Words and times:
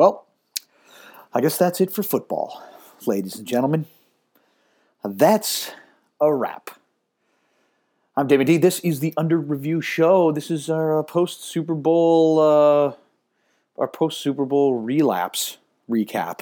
Well, 0.00 0.24
I 1.34 1.42
guess 1.42 1.58
that's 1.58 1.78
it 1.78 1.92
for 1.92 2.02
football, 2.02 2.62
ladies 3.04 3.36
and 3.36 3.46
gentlemen. 3.46 3.84
That's 5.04 5.72
a 6.18 6.32
wrap. 6.32 6.70
I'm 8.16 8.26
David 8.26 8.46
D. 8.46 8.56
This 8.56 8.80
is 8.80 9.00
the 9.00 9.12
Under 9.18 9.36
Review 9.36 9.82
Show. 9.82 10.32
This 10.32 10.50
is 10.50 10.70
our 10.70 11.04
post 11.04 11.44
Super 11.44 11.74
Bowl, 11.74 12.40
uh, 12.40 12.94
our 13.76 13.88
post 13.88 14.22
Super 14.22 14.46
Bowl 14.46 14.76
relapse 14.76 15.58
recap. 15.86 16.40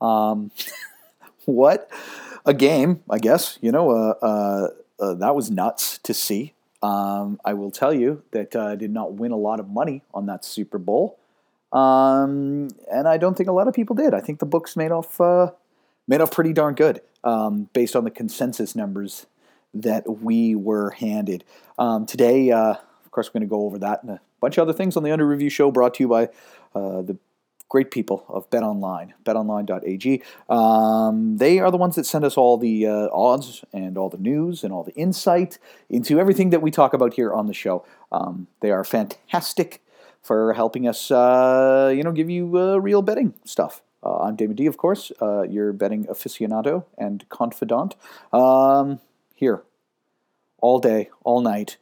Um, 0.00 0.50
what 1.44 1.88
a 2.44 2.52
game, 2.52 3.04
I 3.08 3.18
guess. 3.18 3.60
You 3.60 3.70
know, 3.70 3.90
uh, 3.92 4.14
uh, 4.20 4.68
uh, 4.98 5.14
that 5.14 5.36
was 5.36 5.52
nuts 5.52 5.98
to 5.98 6.12
see. 6.12 6.52
Um, 6.82 7.40
I 7.44 7.54
will 7.54 7.70
tell 7.70 7.94
you 7.94 8.24
that 8.32 8.56
uh, 8.56 8.66
I 8.66 8.74
did 8.74 8.90
not 8.90 9.12
win 9.12 9.30
a 9.30 9.36
lot 9.36 9.60
of 9.60 9.68
money 9.68 10.02
on 10.12 10.26
that 10.26 10.44
Super 10.44 10.78
Bowl, 10.78 11.17
um, 11.72 12.68
and 12.90 13.06
I 13.06 13.18
don't 13.18 13.36
think 13.36 13.48
a 13.48 13.52
lot 13.52 13.68
of 13.68 13.74
people 13.74 13.94
did. 13.94 14.14
I 14.14 14.20
think 14.20 14.38
the 14.38 14.46
books 14.46 14.76
made 14.76 14.90
off 14.90 15.20
uh, 15.20 15.50
made 16.06 16.20
off 16.20 16.30
pretty 16.30 16.52
darn 16.52 16.74
good 16.74 17.00
um, 17.24 17.68
based 17.72 17.94
on 17.94 18.04
the 18.04 18.10
consensus 18.10 18.74
numbers 18.74 19.26
that 19.74 20.22
we 20.22 20.54
were 20.54 20.90
handed. 20.90 21.44
Um, 21.78 22.06
today, 22.06 22.50
uh, 22.50 22.74
of 23.04 23.10
course, 23.10 23.28
we're 23.28 23.40
going 23.40 23.48
to 23.48 23.50
go 23.50 23.64
over 23.64 23.78
that 23.78 24.02
and 24.02 24.12
a 24.12 24.20
bunch 24.40 24.56
of 24.56 24.62
other 24.62 24.72
things 24.72 24.96
on 24.96 25.02
the 25.02 25.12
Under 25.12 25.26
Review 25.26 25.50
Show, 25.50 25.70
brought 25.70 25.94
to 25.94 26.04
you 26.04 26.08
by 26.08 26.24
uh, 26.74 27.02
the 27.02 27.18
great 27.68 27.90
people 27.90 28.24
of 28.28 28.48
Bet 28.48 28.62
Online, 28.62 29.12
betonline.ag. 29.24 30.22
Um, 30.48 31.36
they 31.36 31.58
are 31.58 31.70
the 31.70 31.76
ones 31.76 31.96
that 31.96 32.06
send 32.06 32.24
us 32.24 32.36
all 32.36 32.56
the 32.56 32.86
uh, 32.86 33.08
odds 33.12 33.62
and 33.72 33.98
all 33.98 34.08
the 34.08 34.18
news 34.18 34.64
and 34.64 34.72
all 34.72 34.84
the 34.84 34.94
insight 34.94 35.58
into 35.90 36.18
everything 36.18 36.50
that 36.50 36.62
we 36.62 36.70
talk 36.70 36.94
about 36.94 37.14
here 37.14 37.32
on 37.32 37.46
the 37.46 37.52
show. 37.52 37.84
Um, 38.10 38.46
they 38.60 38.70
are 38.70 38.84
fantastic 38.84 39.82
for 40.22 40.52
helping 40.52 40.86
us, 40.86 41.10
uh, 41.10 41.92
you 41.94 42.02
know, 42.02 42.12
give 42.12 42.30
you 42.30 42.58
uh, 42.58 42.76
real 42.76 43.02
betting 43.02 43.34
stuff. 43.44 43.82
Uh, 44.02 44.18
I'm 44.18 44.36
David 44.36 44.56
D, 44.56 44.66
of 44.66 44.76
course, 44.76 45.10
uh, 45.20 45.42
your 45.42 45.72
betting 45.72 46.04
aficionado 46.06 46.84
and 46.96 47.28
confidant. 47.28 47.96
Um, 48.32 49.00
here, 49.34 49.62
all 50.60 50.78
day, 50.78 51.10
all 51.24 51.40
night. 51.40 51.76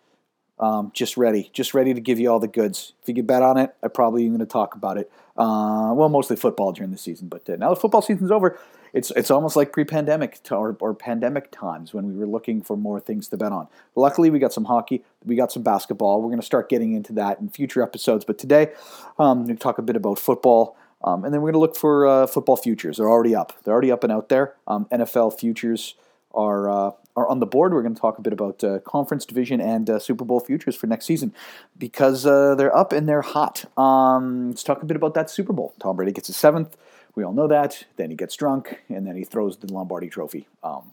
Um, 0.58 0.90
just 0.94 1.18
ready, 1.18 1.50
just 1.52 1.74
ready 1.74 1.92
to 1.92 2.00
give 2.00 2.18
you 2.18 2.30
all 2.30 2.40
the 2.40 2.48
goods. 2.48 2.94
If 3.02 3.08
you 3.08 3.14
can 3.14 3.26
bet 3.26 3.42
on 3.42 3.58
it, 3.58 3.74
I 3.82 3.88
probably 3.88 4.24
am 4.24 4.30
going 4.30 4.40
to 4.40 4.46
talk 4.46 4.74
about 4.74 4.96
it. 4.96 5.10
Uh, 5.36 5.92
well, 5.94 6.08
mostly 6.08 6.36
football 6.36 6.72
during 6.72 6.92
the 6.92 6.98
season, 6.98 7.28
but 7.28 7.48
uh, 7.50 7.56
now 7.56 7.68
the 7.68 7.76
football 7.76 8.00
season's 8.00 8.30
over. 8.30 8.58
It's 8.96 9.10
it's 9.10 9.30
almost 9.30 9.56
like 9.56 9.72
pre-pandemic 9.72 10.38
or, 10.50 10.74
or 10.80 10.94
pandemic 10.94 11.50
times 11.50 11.92
when 11.92 12.06
we 12.06 12.14
were 12.14 12.26
looking 12.26 12.62
for 12.62 12.78
more 12.78 12.98
things 12.98 13.28
to 13.28 13.36
bet 13.36 13.52
on. 13.52 13.68
Luckily, 13.94 14.30
we 14.30 14.38
got 14.38 14.54
some 14.54 14.64
hockey, 14.64 15.04
we 15.22 15.36
got 15.36 15.52
some 15.52 15.62
basketball. 15.62 16.22
We're 16.22 16.28
going 16.28 16.40
to 16.40 16.46
start 16.46 16.70
getting 16.70 16.94
into 16.94 17.12
that 17.12 17.38
in 17.38 17.50
future 17.50 17.82
episodes. 17.82 18.24
But 18.24 18.38
today, 18.38 18.72
um, 19.18 19.44
we 19.44 19.54
talk 19.54 19.76
a 19.76 19.82
bit 19.82 19.96
about 19.96 20.18
football. 20.18 20.78
Um, 21.04 21.26
and 21.26 21.34
then 21.34 21.42
we're 21.42 21.52
going 21.52 21.60
to 21.60 21.66
look 21.66 21.76
for 21.76 22.06
uh, 22.06 22.26
football 22.26 22.56
futures. 22.56 22.96
They're 22.96 23.10
already 23.10 23.34
up. 23.34 23.52
They're 23.62 23.74
already 23.74 23.92
up 23.92 24.02
and 24.02 24.10
out 24.10 24.30
there. 24.30 24.54
Um, 24.66 24.86
NFL 24.86 25.38
futures 25.38 25.94
are 26.34 26.70
uh, 26.70 26.92
are 27.16 27.28
on 27.28 27.40
the 27.40 27.46
board. 27.46 27.74
We're 27.74 27.82
going 27.82 27.94
to 27.94 28.00
talk 28.00 28.16
a 28.16 28.22
bit 28.22 28.32
about 28.32 28.64
uh, 28.64 28.78
conference 28.78 29.26
division 29.26 29.60
and 29.60 29.90
uh, 29.90 29.98
Super 29.98 30.24
Bowl 30.24 30.40
futures 30.40 30.74
for 30.74 30.86
next 30.86 31.04
season 31.04 31.34
because 31.76 32.24
uh, 32.24 32.54
they're 32.54 32.74
up 32.74 32.92
and 32.92 33.06
they're 33.06 33.20
hot. 33.20 33.66
Um, 33.78 34.48
let's 34.48 34.62
talk 34.62 34.82
a 34.82 34.86
bit 34.86 34.96
about 34.96 35.12
that 35.14 35.28
Super 35.28 35.52
Bowl. 35.52 35.74
Tom 35.80 35.96
Brady 35.96 36.12
gets 36.12 36.28
his 36.28 36.36
seventh. 36.38 36.78
We 37.16 37.24
all 37.24 37.32
know 37.32 37.48
that. 37.48 37.84
Then 37.96 38.10
he 38.10 38.16
gets 38.16 38.36
drunk 38.36 38.82
and 38.88 39.04
then 39.06 39.16
he 39.16 39.24
throws 39.24 39.56
the 39.56 39.72
Lombardi 39.72 40.08
Trophy 40.08 40.46
um, 40.62 40.92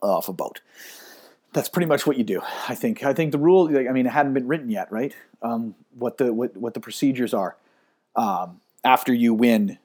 off 0.00 0.28
a 0.28 0.32
boat. 0.32 0.60
That's 1.52 1.68
pretty 1.68 1.86
much 1.86 2.06
what 2.06 2.16
you 2.16 2.24
do. 2.24 2.42
I 2.68 2.76
think. 2.76 3.02
I 3.02 3.12
think 3.12 3.32
the 3.32 3.38
rule. 3.38 3.68
I 3.76 3.90
mean, 3.92 4.06
it 4.06 4.12
hadn't 4.12 4.34
been 4.34 4.46
written 4.46 4.70
yet, 4.70 4.92
right? 4.92 5.14
Um, 5.42 5.74
what 5.98 6.18
the 6.18 6.32
what 6.32 6.56
what 6.56 6.74
the 6.74 6.80
procedures 6.80 7.34
are 7.34 7.56
um, 8.14 8.60
after 8.84 9.12
you 9.12 9.34
win 9.34 9.78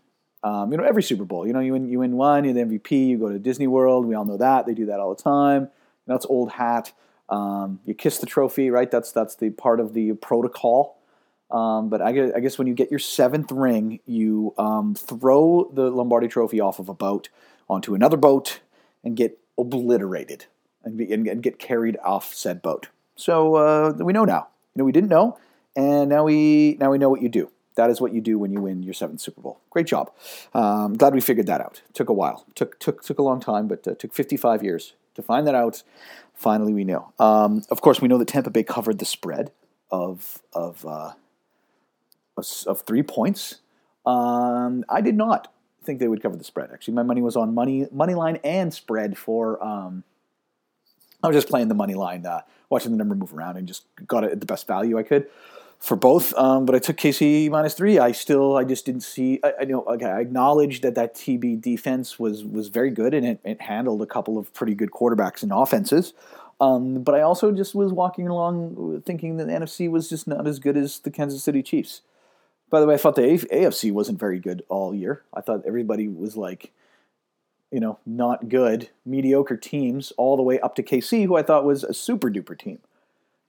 um, 0.44 0.72
you 0.72 0.78
know, 0.78 0.84
every 0.84 1.04
Super 1.04 1.26
Bowl, 1.26 1.46
you 1.46 1.54
know, 1.54 1.60
you 1.60 1.74
win, 1.74 1.90
you 1.90 2.00
win 2.00 2.16
one, 2.16 2.46
you're 2.46 2.54
the 2.54 2.62
MVP, 2.62 3.08
you 3.08 3.18
go 3.18 3.30
to 3.30 3.40
Disney 3.40 3.68
World. 3.68 4.06
We 4.06 4.16
all 4.16 4.26
know 4.26 4.38
that. 4.38 4.66
They 4.66 4.74
do 4.74 4.86
that 4.86 5.00
all 5.00 5.14
the 5.14 5.22
time. 5.22 5.70
That's 6.08 6.26
old 6.26 6.52
hat. 6.52 6.94
Um, 7.28 7.80
you 7.86 7.94
kiss 7.94 8.20
the 8.20 8.26
trophy, 8.26 8.72
right? 8.72 8.90
That's 8.90 9.12
that's 9.12 9.36
the 9.36 9.50
part 9.52 9.80
of 9.80 9.94
the 9.94 10.14
protocol. 10.14 10.98
Um, 11.52 11.90
but 11.90 12.02
I 12.02 12.12
guess, 12.12 12.32
I 12.36 12.40
guess, 12.40 12.58
when 12.58 12.68
you 12.68 12.74
get 12.74 12.92
your 12.92 13.00
seventh 13.00 13.52
ring, 13.52 14.00
you 14.06 14.54
um, 14.58 14.94
throw 14.96 15.70
the 15.74 15.90
Lombardi 15.90 16.28
Trophy 16.28 16.60
off 16.60 16.80
of 16.80 16.90
a 16.90 16.94
boat 16.94 17.30
onto 17.70 17.96
another 17.96 18.18
boat 18.18 18.60
and 19.04 19.16
get 19.16 19.40
obliterated 19.58 20.46
and, 20.84 20.98
be, 20.98 21.12
and, 21.12 21.28
and 21.28 21.42
get 21.42 21.60
carried 21.60 21.98
off 22.04 22.34
said 22.34 22.62
boat. 22.62 22.90
So 23.16 23.56
uh, 23.56 23.94
we 23.98 24.14
know 24.14 24.26
now. 24.26 24.48
You 24.76 24.82
know, 24.82 24.86
we 24.86 24.92
didn't 24.92 25.10
know, 25.10 25.38
and 25.76 26.10
now 26.10 26.24
we 26.24 26.78
now 26.80 26.92
we 26.92 26.98
know 26.98 27.10
what 27.10 27.22
you 27.22 27.30
do. 27.30 27.52
That 27.76 27.90
is 27.90 28.00
what 28.00 28.14
you 28.14 28.22
do 28.22 28.38
when 28.38 28.52
you 28.52 28.62
win 28.62 28.84
your 28.84 28.94
seventh 28.94 29.22
Super 29.22 29.42
Bowl. 29.42 29.60
Great 29.72 29.88
job. 29.88 30.12
Um, 30.54 30.96
glad 30.96 31.14
we 31.14 31.22
figured 31.22 31.48
that 31.48 31.62
out. 31.62 31.82
Took 31.94 32.10
a 32.10 32.14
while. 32.14 32.46
Took 32.56 32.80
took 32.80 33.04
took 33.04 33.20
a 33.20 33.24
long 33.24 33.40
time, 33.40 33.68
but 33.68 33.88
uh, 33.88 33.96
took 33.96 34.14
55 34.14 34.64
years 34.64 34.94
to 35.16 35.22
find 35.22 35.48
that 35.48 35.56
out. 35.56 35.84
Finally, 36.34 36.74
we 36.74 36.84
know. 36.84 37.12
Um, 37.20 37.64
of 37.70 37.82
course, 37.82 38.02
we 38.02 38.08
know 38.08 38.18
that 38.20 38.28
Tampa 38.28 38.50
Bay 38.50 38.64
covered 38.64 39.00
the 39.00 39.06
spread 39.06 39.52
of 39.92 40.42
of 40.54 40.86
uh, 40.86 41.14
of, 42.68 42.82
three 42.82 43.04
points. 43.04 43.60
Um, 44.06 44.86
I 44.90 45.02
did 45.02 45.16
not 45.16 45.54
think 45.84 46.00
they 46.00 46.08
would 46.08 46.22
cover 46.22 46.36
the 46.36 46.44
spread. 46.44 46.72
Actually, 46.72 46.96
my 46.96 47.04
money 47.04 47.22
was 47.22 47.36
on 47.36 47.54
money 47.54 47.88
money 47.92 48.16
line 48.16 48.40
and 48.44 48.74
spread 48.74 49.18
for. 49.18 49.64
Um, 49.64 50.04
I 51.22 51.28
was 51.28 51.36
just 51.36 51.50
playing 51.50 51.68
the 51.68 51.76
money 51.76 51.96
line, 51.96 52.26
uh, 52.26 52.42
watching 52.70 52.92
the 52.92 52.98
number 52.98 53.16
move 53.16 53.34
around, 53.34 53.58
and 53.58 53.68
just 53.68 53.84
got 54.08 54.24
it 54.24 54.32
at 54.32 54.40
the 54.40 54.46
best 54.46 54.68
value 54.68 54.98
I 54.98 55.04
could 55.04 55.28
for 55.80 55.96
both. 55.96 56.34
Um, 56.36 56.66
but 56.66 56.76
I 56.76 56.80
took 56.80 56.98
KC 56.98 57.50
minus 57.50 57.74
three. 57.74 58.00
I 58.00 58.12
still, 58.12 58.56
I 58.56 58.64
just 58.64 58.86
didn't 58.86 59.04
see. 59.04 59.40
I, 59.44 59.54
I 59.62 59.66
know. 59.66 59.84
Okay, 59.84 60.06
I 60.06 60.20
acknowledge 60.20 60.82
that 60.82 60.96
that 60.96 61.16
TB 61.16 61.62
defense 61.62 62.20
was 62.20 62.44
was 62.44 62.68
very 62.68 62.92
good 62.92 63.14
and 63.14 63.26
it, 63.26 63.40
it 63.44 63.62
handled 63.62 64.02
a 64.02 64.06
couple 64.06 64.38
of 64.38 64.54
pretty 64.54 64.76
good 64.76 64.92
quarterbacks 64.92 65.42
and 65.42 65.52
offenses. 65.52 66.14
Um, 66.62 67.04
but 67.04 67.16
I 67.16 67.22
also 67.22 67.52
just 67.52 67.74
was 67.74 67.94
walking 67.94 68.28
along 68.28 69.02
thinking 69.06 69.38
that 69.38 69.48
the 69.48 69.54
NFC 69.54 69.90
was 69.90 70.10
just 70.10 70.28
not 70.28 70.46
as 70.46 70.60
good 70.60 70.76
as 70.76 71.00
the 71.00 71.12
Kansas 71.12 71.42
City 71.42 71.64
Chiefs. 71.64 72.02
By 72.70 72.80
the 72.80 72.86
way, 72.86 72.94
I 72.96 72.98
thought 72.98 73.16
the 73.16 73.22
AFC 73.22 73.92
wasn't 73.92 74.20
very 74.20 74.40
good 74.40 74.64
all 74.70 74.94
year. 74.94 75.24
I 75.34 75.42
thought 75.42 75.66
everybody 75.66 76.08
was 76.08 76.38
like, 76.38 76.72
you 77.72 77.80
know, 77.80 78.00
not 78.06 78.50
good, 78.50 78.90
mediocre 79.06 79.58
teams 79.58 80.12
all 80.18 80.38
the 80.38 80.44
way 80.44 80.60
up 80.60 80.76
to 80.76 80.84
KC, 80.84 81.26
who 81.26 81.36
I 81.36 81.44
thought 81.44 81.66
was 81.66 81.84
a 81.84 81.94
super 81.94 82.30
duper 82.30 82.58
team 82.58 82.80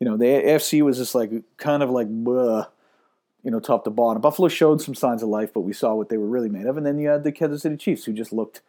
you 0.01 0.09
know, 0.09 0.17
the 0.17 0.25
AFC 0.25 0.83
was 0.83 0.97
just 0.97 1.15
like 1.15 1.31
kind 1.59 1.83
of 1.83 1.91
like, 1.91 2.09
bleh, 2.09 2.67
you 3.45 3.51
know, 3.51 3.61
top 3.61 3.85
to 3.85 3.91
bottom. 3.91 4.21
Buffalo 4.23 4.49
showed 4.49 4.81
some 4.81 4.95
signs 4.95 5.23
of 5.23 5.29
life, 5.29 5.53
but 5.53 5.61
we 5.61 5.75
saw 5.75 5.95
what 5.95 6.09
they 6.09 6.17
were 6.17 6.27
really 6.27 6.49
made 6.49 6.67
of. 6.67 6.77
And 6.77 6.85
then 6.85 6.99
you 6.99 7.09
had 7.09 7.23
the 7.23 7.31
Kansas 7.31 7.63
City 7.63 7.77
Chiefs, 7.77 8.07
who 8.07 8.13
just 8.13 8.33
looked 8.33 8.63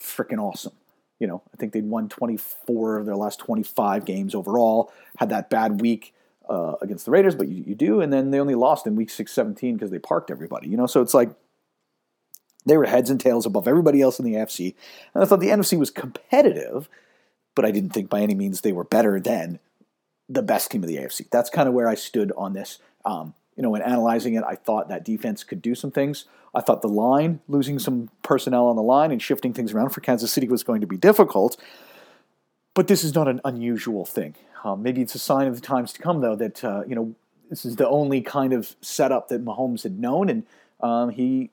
freaking 0.00 0.38
awesome. 0.38 0.72
You 1.20 1.26
know, 1.26 1.42
I 1.52 1.56
think 1.58 1.72
they'd 1.72 1.84
won 1.84 2.08
24 2.08 2.98
of 2.98 3.06
their 3.06 3.16
last 3.16 3.38
25 3.38 4.04
games 4.04 4.34
overall. 4.34 4.92
Had 5.18 5.28
that 5.28 5.50
bad 5.50 5.80
week 5.80 6.14
uh, 6.48 6.74
against 6.80 7.04
the 7.04 7.10
Raiders, 7.10 7.34
but 7.34 7.48
you, 7.48 7.64
you 7.66 7.74
do. 7.74 8.00
And 8.00 8.12
then 8.12 8.30
they 8.30 8.40
only 8.40 8.54
lost 8.54 8.86
in 8.86 8.96
week 8.96 9.10
6 9.10 9.30
17 9.30 9.74
because 9.74 9.90
they 9.90 9.98
parked 9.98 10.30
everybody. 10.30 10.68
You 10.68 10.76
know, 10.76 10.86
so 10.86 11.00
it's 11.00 11.14
like 11.14 11.30
they 12.66 12.76
were 12.76 12.86
heads 12.86 13.10
and 13.10 13.20
tails 13.20 13.46
above 13.46 13.68
everybody 13.68 14.00
else 14.00 14.18
in 14.18 14.24
the 14.24 14.34
AFC. 14.34 14.74
And 15.14 15.22
I 15.22 15.26
thought 15.26 15.40
the 15.40 15.48
NFC 15.48 15.78
was 15.78 15.90
competitive, 15.90 16.88
but 17.54 17.64
I 17.64 17.70
didn't 17.70 17.90
think 17.90 18.10
by 18.10 18.20
any 18.20 18.34
means 18.34 18.60
they 18.60 18.72
were 18.72 18.84
better 18.84 19.20
than 19.20 19.58
the 20.28 20.42
best 20.42 20.70
team 20.70 20.82
of 20.82 20.88
the 20.88 20.96
AFC. 20.96 21.28
That's 21.30 21.50
kind 21.50 21.68
of 21.68 21.74
where 21.74 21.88
I 21.88 21.94
stood 21.94 22.32
on 22.36 22.52
this. 22.52 22.78
Um, 23.04 23.34
you 23.56 23.62
know, 23.62 23.70
when 23.70 23.82
analyzing 23.82 24.34
it, 24.34 24.44
I 24.46 24.54
thought 24.54 24.88
that 24.88 25.04
defense 25.04 25.42
could 25.42 25.62
do 25.62 25.74
some 25.74 25.90
things. 25.90 26.26
I 26.54 26.60
thought 26.60 26.82
the 26.82 26.88
line, 26.88 27.40
losing 27.48 27.78
some 27.78 28.10
personnel 28.22 28.66
on 28.66 28.76
the 28.76 28.82
line 28.82 29.10
and 29.10 29.20
shifting 29.20 29.52
things 29.52 29.72
around 29.72 29.90
for 29.90 30.00
Kansas 30.00 30.32
City 30.32 30.48
was 30.48 30.62
going 30.62 30.80
to 30.80 30.86
be 30.86 30.96
difficult. 30.96 31.56
But 32.78 32.86
this 32.86 33.02
is 33.02 33.12
not 33.12 33.26
an 33.26 33.40
unusual 33.44 34.04
thing. 34.04 34.36
Um, 34.62 34.84
maybe 34.84 35.02
it's 35.02 35.16
a 35.16 35.18
sign 35.18 35.48
of 35.48 35.56
the 35.56 35.60
times 35.60 35.92
to 35.94 36.00
come, 36.00 36.20
though, 36.20 36.36
that 36.36 36.62
uh, 36.62 36.84
you 36.86 36.94
know 36.94 37.12
this 37.50 37.64
is 37.64 37.74
the 37.74 37.88
only 37.88 38.20
kind 38.20 38.52
of 38.52 38.76
setup 38.80 39.30
that 39.30 39.44
Mahomes 39.44 39.82
had 39.82 39.98
known, 39.98 40.28
and 40.28 40.46
um, 40.80 41.10
he 41.10 41.50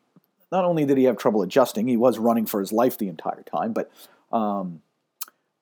not 0.51 0.65
only 0.65 0.85
did 0.85 0.99
he 0.99 1.05
have 1.05 1.17
trouble 1.17 1.41
adjusting, 1.41 1.87
he 1.87 1.97
was 1.97 2.19
running 2.19 2.45
for 2.45 2.59
his 2.59 2.71
life 2.71 2.99
the 2.99 3.07
entire 3.07 3.41
time, 3.41 3.73
but 3.73 3.91
um, 4.31 4.83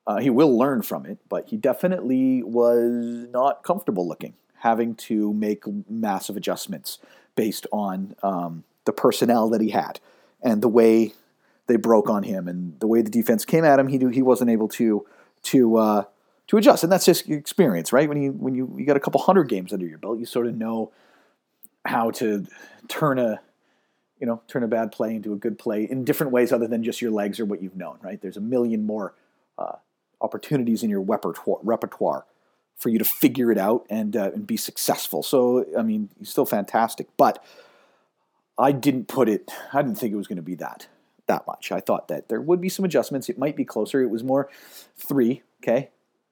uh, 0.05 0.17
he 0.17 0.29
will 0.29 0.57
learn 0.57 0.81
from 0.81 1.05
it, 1.05 1.17
but 1.29 1.47
he 1.47 1.55
definitely 1.55 2.43
was 2.43 3.25
not 3.31 3.63
comfortable 3.63 4.05
looking, 4.05 4.33
having 4.57 4.95
to 4.95 5.33
make 5.33 5.63
massive 5.89 6.35
adjustments 6.35 6.99
based 7.37 7.67
on 7.71 8.17
um, 8.21 8.65
the 8.83 8.91
personnel 8.91 9.49
that 9.49 9.61
he 9.61 9.69
had 9.69 10.01
and 10.41 10.61
the 10.61 10.67
way 10.67 11.13
they 11.67 11.77
broke 11.77 12.09
on 12.09 12.23
him 12.23 12.49
and 12.49 12.77
the 12.81 12.87
way 12.87 13.01
the 13.01 13.09
defense 13.09 13.45
came 13.45 13.63
at 13.63 13.79
him. 13.79 13.87
He 13.87 13.97
he 14.11 14.21
wasn't 14.21 14.49
able 14.49 14.67
to 14.67 15.05
to 15.43 15.77
uh, 15.77 16.03
to 16.47 16.57
adjust, 16.57 16.83
and 16.83 16.91
that's 16.91 17.05
his 17.05 17.21
experience, 17.21 17.93
right? 17.93 18.07
When 18.07 18.21
you 18.21 18.31
when 18.31 18.55
you 18.55 18.73
you 18.77 18.85
got 18.85 18.97
a 18.97 18.99
couple 18.99 19.21
hundred 19.21 19.49
games 19.49 19.73
under 19.73 19.85
your 19.85 19.97
belt, 19.97 20.19
you 20.19 20.25
sort 20.25 20.47
of 20.47 20.55
know 20.55 20.91
how 21.85 22.11
to 22.11 22.45
turn 22.87 23.19
a 23.19 23.41
you 24.19 24.27
know 24.27 24.41
turn 24.47 24.63
a 24.63 24.67
bad 24.67 24.91
play 24.91 25.15
into 25.15 25.33
a 25.33 25.35
good 25.35 25.57
play 25.57 25.83
in 25.83 26.03
different 26.03 26.31
ways 26.31 26.51
other 26.51 26.67
than 26.67 26.83
just 26.83 27.01
your 27.01 27.11
legs 27.11 27.39
or 27.39 27.45
what 27.45 27.61
you've 27.61 27.75
known, 27.75 27.97
right? 28.01 28.21
There's 28.21 28.37
a 28.37 28.41
million 28.41 28.85
more 28.85 29.15
uh, 29.57 29.77
opportunities 30.21 30.83
in 30.83 30.89
your 30.89 31.01
repertoire, 31.01 31.59
repertoire 31.63 32.25
for 32.75 32.89
you 32.89 32.97
to 32.97 33.05
figure 33.05 33.51
it 33.51 33.57
out 33.57 33.85
and 33.89 34.15
uh, 34.15 34.31
and 34.33 34.47
be 34.47 34.57
successful. 34.57 35.23
So 35.23 35.65
I 35.77 35.81
mean, 35.81 36.09
he's 36.19 36.29
still 36.29 36.45
fantastic, 36.45 37.07
but 37.17 37.43
I 38.57 38.71
didn't 38.71 39.07
put 39.07 39.29
it. 39.29 39.51
I 39.73 39.81
didn't 39.81 39.97
think 39.97 40.13
it 40.13 40.17
was 40.17 40.27
going 40.27 40.37
to 40.37 40.41
be 40.41 40.55
that 40.55 40.87
that 41.27 41.45
much. 41.47 41.71
I 41.71 41.79
thought 41.79 42.07
that 42.07 42.29
there 42.29 42.41
would 42.41 42.61
be 42.61 42.69
some 42.69 42.85
adjustments. 42.85 43.29
It 43.29 43.37
might 43.37 43.55
be 43.55 43.65
closer. 43.65 44.01
It 44.01 44.09
was 44.09 44.23
more 44.23 44.49
three. 44.95 45.43
Okay, 45.61 45.89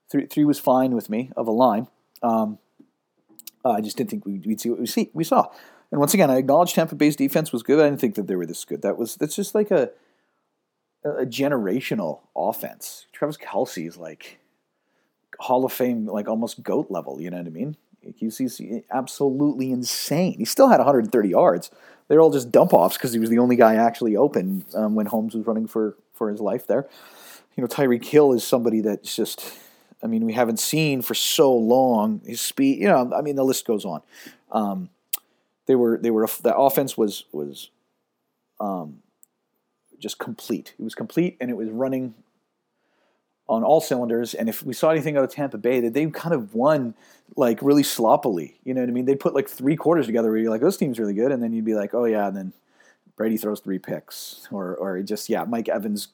three 0.10 0.26
three 0.26 0.46
was 0.46 0.60
fine 0.60 0.94
with 0.94 1.10
me 1.10 1.32
of 1.36 1.48
a 1.48 1.52
line. 1.52 1.88
Um, 2.22 2.60
I 3.64 3.82
just 3.82 3.98
didn't 3.98 4.10
think 4.10 4.26
we'd, 4.26 4.60
see 4.60 4.70
what 4.70 4.80
we 4.80 4.86
see 4.86 5.10
we 5.14 5.24
saw. 5.24 5.48
And 5.92 6.00
once 6.00 6.14
again, 6.14 6.32
I 6.32 6.38
acknowledge 6.38 6.74
Tampa 6.74 6.96
Bay's 6.96 7.16
defense 7.16 7.52
was 7.52 7.64
good. 7.64 7.80
I 7.80 7.90
didn't 7.90 8.00
think 8.00 8.16
that 8.16 8.28
they 8.28 8.36
were 8.36 8.46
this 8.46 8.66
good. 8.66 8.82
That 8.82 8.98
was 8.98 9.16
that's 9.16 9.36
just 9.36 9.56
like 9.56 9.72
a 9.72 9.92
a 11.04 11.26
generational 11.26 12.22
offense. 12.36 13.08
Travis 13.12 13.38
Kelce 13.38 13.88
is 13.88 13.98
like 13.98 14.40
Hall 15.40 15.66
of 15.66 15.74
Fame, 15.74 16.06
like 16.06 16.28
almost 16.28 16.64
goat 16.64 16.88
level. 16.90 17.20
You 17.20 17.32
know 17.32 17.38
what 17.38 17.48
I 17.48 17.50
mean? 17.50 17.78
He's, 18.16 18.38
he's 18.38 18.62
absolutely 18.92 19.72
insane. 19.72 20.38
He 20.38 20.46
still 20.46 20.70
had 20.70 20.78
130 20.78 21.30
yards. 21.30 21.70
They're 22.12 22.20
all 22.20 22.30
just 22.30 22.52
dump 22.52 22.74
offs 22.74 22.98
because 22.98 23.14
he 23.14 23.20
was 23.20 23.30
the 23.30 23.40
only 23.40 23.56
guy 23.56 23.76
actually 23.76 24.18
open 24.18 24.66
um, 24.76 24.96
when 24.96 25.06
Holmes 25.06 25.34
was 25.34 25.48
running 25.48 25.66
for 25.66 25.96
for 26.14 26.30
his 26.30 26.42
life 26.42 26.68
there. 26.68 26.90
You 27.56 27.62
know, 27.62 27.70
Tyreek 27.70 28.04
Hill 28.04 28.34
is 28.34 28.44
somebody 28.44 28.82
that's 28.82 29.16
just. 29.16 29.58
I 30.04 30.08
mean, 30.08 30.26
we 30.26 30.34
haven't 30.34 30.60
seen 30.60 31.02
for 31.04 31.14
so 31.14 31.56
long 31.56 32.20
his 32.26 32.42
speed. 32.42 32.80
You 32.80 32.90
know, 32.90 33.14
I 33.16 33.22
mean, 33.22 33.38
the 33.38 33.46
list 33.46 33.66
goes 33.66 33.86
on. 33.86 34.02
Um, 34.52 34.90
they 35.68 35.76
were 35.76 36.00
they 36.00 36.12
were 36.12 36.28
the 36.44 36.54
offense 36.54 36.98
was 36.98 37.24
was 37.32 37.70
um, 38.60 39.02
just 39.98 40.20
complete. 40.20 40.74
It 40.78 40.84
was 40.84 40.96
complete 40.96 41.38
and 41.40 41.50
it 41.50 41.56
was 41.56 41.70
running 41.70 42.14
on 43.52 43.66
all 43.66 43.82
cylinders. 43.82 44.34
And 44.34 44.48
if 44.48 44.64
we 44.64 44.74
saw 44.74 44.90
anything 44.92 45.18
out 45.18 45.26
of 45.26 45.30
Tampa 45.30 45.58
Bay, 45.58 45.82
that 45.82 45.94
they 45.94 46.06
kind 46.08 46.34
of 46.34 46.56
won 46.56 46.96
like 47.36 47.62
really 47.62 47.84
sloppily. 47.84 48.60
You 48.64 48.74
know 48.74 48.82
what 48.82 48.90
I 48.90 48.94
mean? 48.94 49.06
They 49.06 49.16
put 49.16 49.36
like 49.36 49.50
three 49.50 49.76
quarters 49.76 50.06
together 50.06 50.30
where 50.30 50.40
you're 50.40 50.50
like, 50.50 50.62
this 50.62 50.78
team's 50.78 51.00
really 51.00 51.14
good, 51.14 51.34
and 51.34 51.44
then 51.44 51.52
you'd 51.52 51.66
be 51.66 51.76
like, 51.76 51.94
oh 51.94 52.06
yeah, 52.06 52.28
and 52.28 52.38
then 52.38 52.54
Brady 53.18 53.36
throws 53.36 53.60
three 53.60 53.78
picks, 53.78 54.48
or 54.52 54.76
or 54.76 55.02
just 55.04 55.30
yeah, 55.30 55.44
Mike 55.44 55.68
Evans 55.68 56.08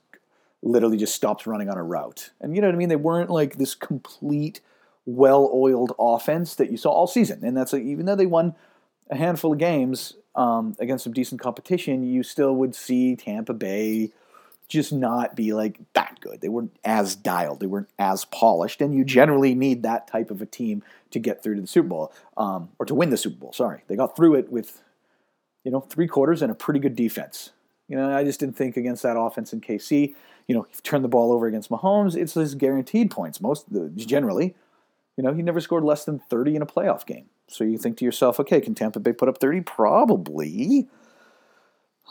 literally 0.63 0.97
just 0.97 1.13
stops 1.13 1.45
running 1.45 1.69
on 1.69 1.77
a 1.77 1.83
route. 1.83 2.31
And 2.41 2.55
you 2.55 2.61
know 2.61 2.67
what 2.67 2.73
I 2.73 2.77
mean? 2.77 2.89
They 2.89 2.95
weren't 2.95 3.29
like 3.29 3.57
this 3.57 3.75
complete, 3.75 4.59
well-oiled 5.05 5.93
offense 5.99 6.55
that 6.55 6.71
you 6.71 6.77
saw 6.77 6.89
all 6.89 7.05
season. 7.05 7.45
And 7.45 7.55
that's 7.55 7.71
like, 7.71 7.83
even 7.83 8.07
though 8.07 8.15
they 8.15 8.25
won 8.25 8.55
a 9.11 9.15
handful 9.15 9.53
of 9.53 9.59
games 9.59 10.15
um, 10.35 10.75
against 10.79 11.03
some 11.03 11.13
decent 11.13 11.39
competition, 11.39 12.03
you 12.03 12.23
still 12.23 12.55
would 12.55 12.73
see 12.73 13.15
Tampa 13.15 13.53
Bay 13.53 14.11
just 14.67 14.91
not 14.91 15.35
be 15.35 15.53
like 15.53 15.79
that 15.93 16.19
good. 16.19 16.41
They 16.41 16.49
weren't 16.49 16.75
as 16.83 17.15
dialed. 17.15 17.59
They 17.59 17.67
weren't 17.67 17.89
as 17.97 18.25
polished, 18.25 18.81
and 18.81 18.93
you 18.93 19.05
generally 19.05 19.55
need 19.55 19.83
that 19.83 20.07
type 20.07 20.29
of 20.29 20.41
a 20.41 20.45
team 20.45 20.83
to 21.11 21.19
get 21.19 21.41
through 21.41 21.55
to 21.55 21.61
the 21.61 21.67
Super 21.67 21.87
Bowl 21.87 22.13
um, 22.35 22.69
or 22.77 22.85
to 22.85 22.93
win 22.93 23.09
the 23.09 23.17
Super 23.17 23.37
Bowl. 23.37 23.53
Sorry, 23.53 23.83
they 23.87 23.95
got 23.95 24.15
through 24.15 24.35
it 24.35 24.51
with 24.51 24.83
you 25.63 25.71
know 25.71 25.79
three 25.81 26.07
quarters 26.07 26.41
and 26.41 26.51
a 26.51 26.55
pretty 26.55 26.79
good 26.79 26.95
defense. 26.95 27.51
You 27.87 27.95
know, 27.95 28.15
I 28.15 28.23
just 28.25 28.39
didn't 28.39 28.57
think 28.57 28.75
against 28.75 29.03
that 29.03 29.17
offense 29.17 29.53
in 29.53 29.61
KC. 29.61 30.13
You 30.47 30.55
know, 30.55 30.67
you 30.69 30.79
turn 30.83 31.01
the 31.01 31.07
ball 31.07 31.31
over 31.31 31.47
against 31.47 31.69
Mahomes, 31.69 32.15
it's 32.15 32.33
his 32.33 32.55
guaranteed 32.55 33.09
points. 33.09 33.39
Most 33.39 33.67
generally, 33.95 34.55
you 35.15 35.23
know, 35.23 35.33
he 35.33 35.41
never 35.41 35.61
scored 35.61 35.85
less 35.85 36.03
than 36.03 36.19
thirty 36.19 36.55
in 36.55 36.61
a 36.61 36.65
playoff 36.65 37.05
game. 37.05 37.27
So 37.47 37.63
you 37.63 37.77
think 37.77 37.97
to 37.97 38.05
yourself, 38.05 38.37
okay, 38.41 38.59
can 38.59 38.75
Tampa 38.75 38.99
Bay 38.99 39.13
put 39.13 39.29
up 39.29 39.39
thirty? 39.39 39.61
Probably. 39.61 40.89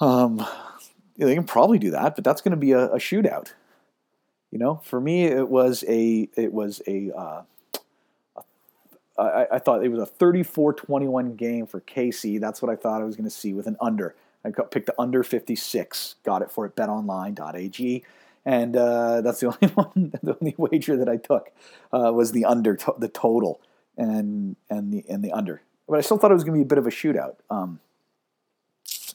Um, 0.01 0.47
they 1.19 1.35
can 1.35 1.45
probably 1.45 1.79
do 1.79 1.91
that, 1.93 2.15
but 2.15 2.25
that's 2.25 2.41
going 2.41 2.53
to 2.53 2.57
be 2.57 2.73
a, 2.73 2.87
a, 2.87 2.99
shootout. 2.99 3.53
You 4.51 4.59
know, 4.59 4.77
for 4.85 5.01
me, 5.01 5.25
it 5.25 5.49
was 5.49 5.85
a 5.89 6.29
it 6.37 6.53
was 6.53 6.83
a. 6.87 7.11
Uh, 7.17 7.43
I, 9.19 9.47
I 9.53 9.59
thought 9.59 9.83
it 9.83 9.89
was 9.89 10.01
a 10.01 10.13
34-21 10.13 11.39
game 11.39 11.67
for 11.67 11.81
KC. 11.81 12.39
That's 12.39 12.61
what 12.61 12.71
I 12.71 12.77
thought 12.77 13.01
I 13.01 13.05
was 13.05 13.17
going 13.17 13.25
to 13.25 13.35
see 13.35 13.55
with 13.55 13.67
an 13.67 13.79
under. 13.81 14.15
I 14.45 14.51
got, 14.51 14.71
picked 14.71 14.87
the 14.87 14.95
under 14.99 15.23
56. 15.23 16.17
Got 16.23 16.43
it 16.43 16.51
for 16.51 16.67
it 16.67 16.77
betonline.ag. 16.77 18.05
And 18.45 18.77
uh, 18.77 19.23
that's 19.23 19.41
the 19.41 19.47
only 19.63 19.75
one, 19.75 20.13
the 20.23 20.37
only 20.41 20.55
wager 20.59 20.97
that 20.99 21.09
I 21.09 21.17
took 21.17 21.51
uh, 21.93 22.13
was 22.13 22.33
the 22.33 22.45
under, 22.45 22.77
to- 22.77 22.95
the 22.99 23.09
total, 23.09 23.61
and 23.97 24.57
and 24.71 24.93
the 24.93 25.05
and 25.09 25.25
the 25.25 25.33
under. 25.33 25.63
But 25.89 25.99
I 25.99 26.01
still 26.03 26.19
thought 26.19 26.31
it 26.31 26.35
was 26.35 26.45
going 26.45 26.55
to 26.55 26.65
be 26.65 26.67
a 26.67 26.69
bit 26.69 26.79
of 26.79 26.87
a 26.87 26.91
shootout. 26.91 27.37
Um, 27.51 27.81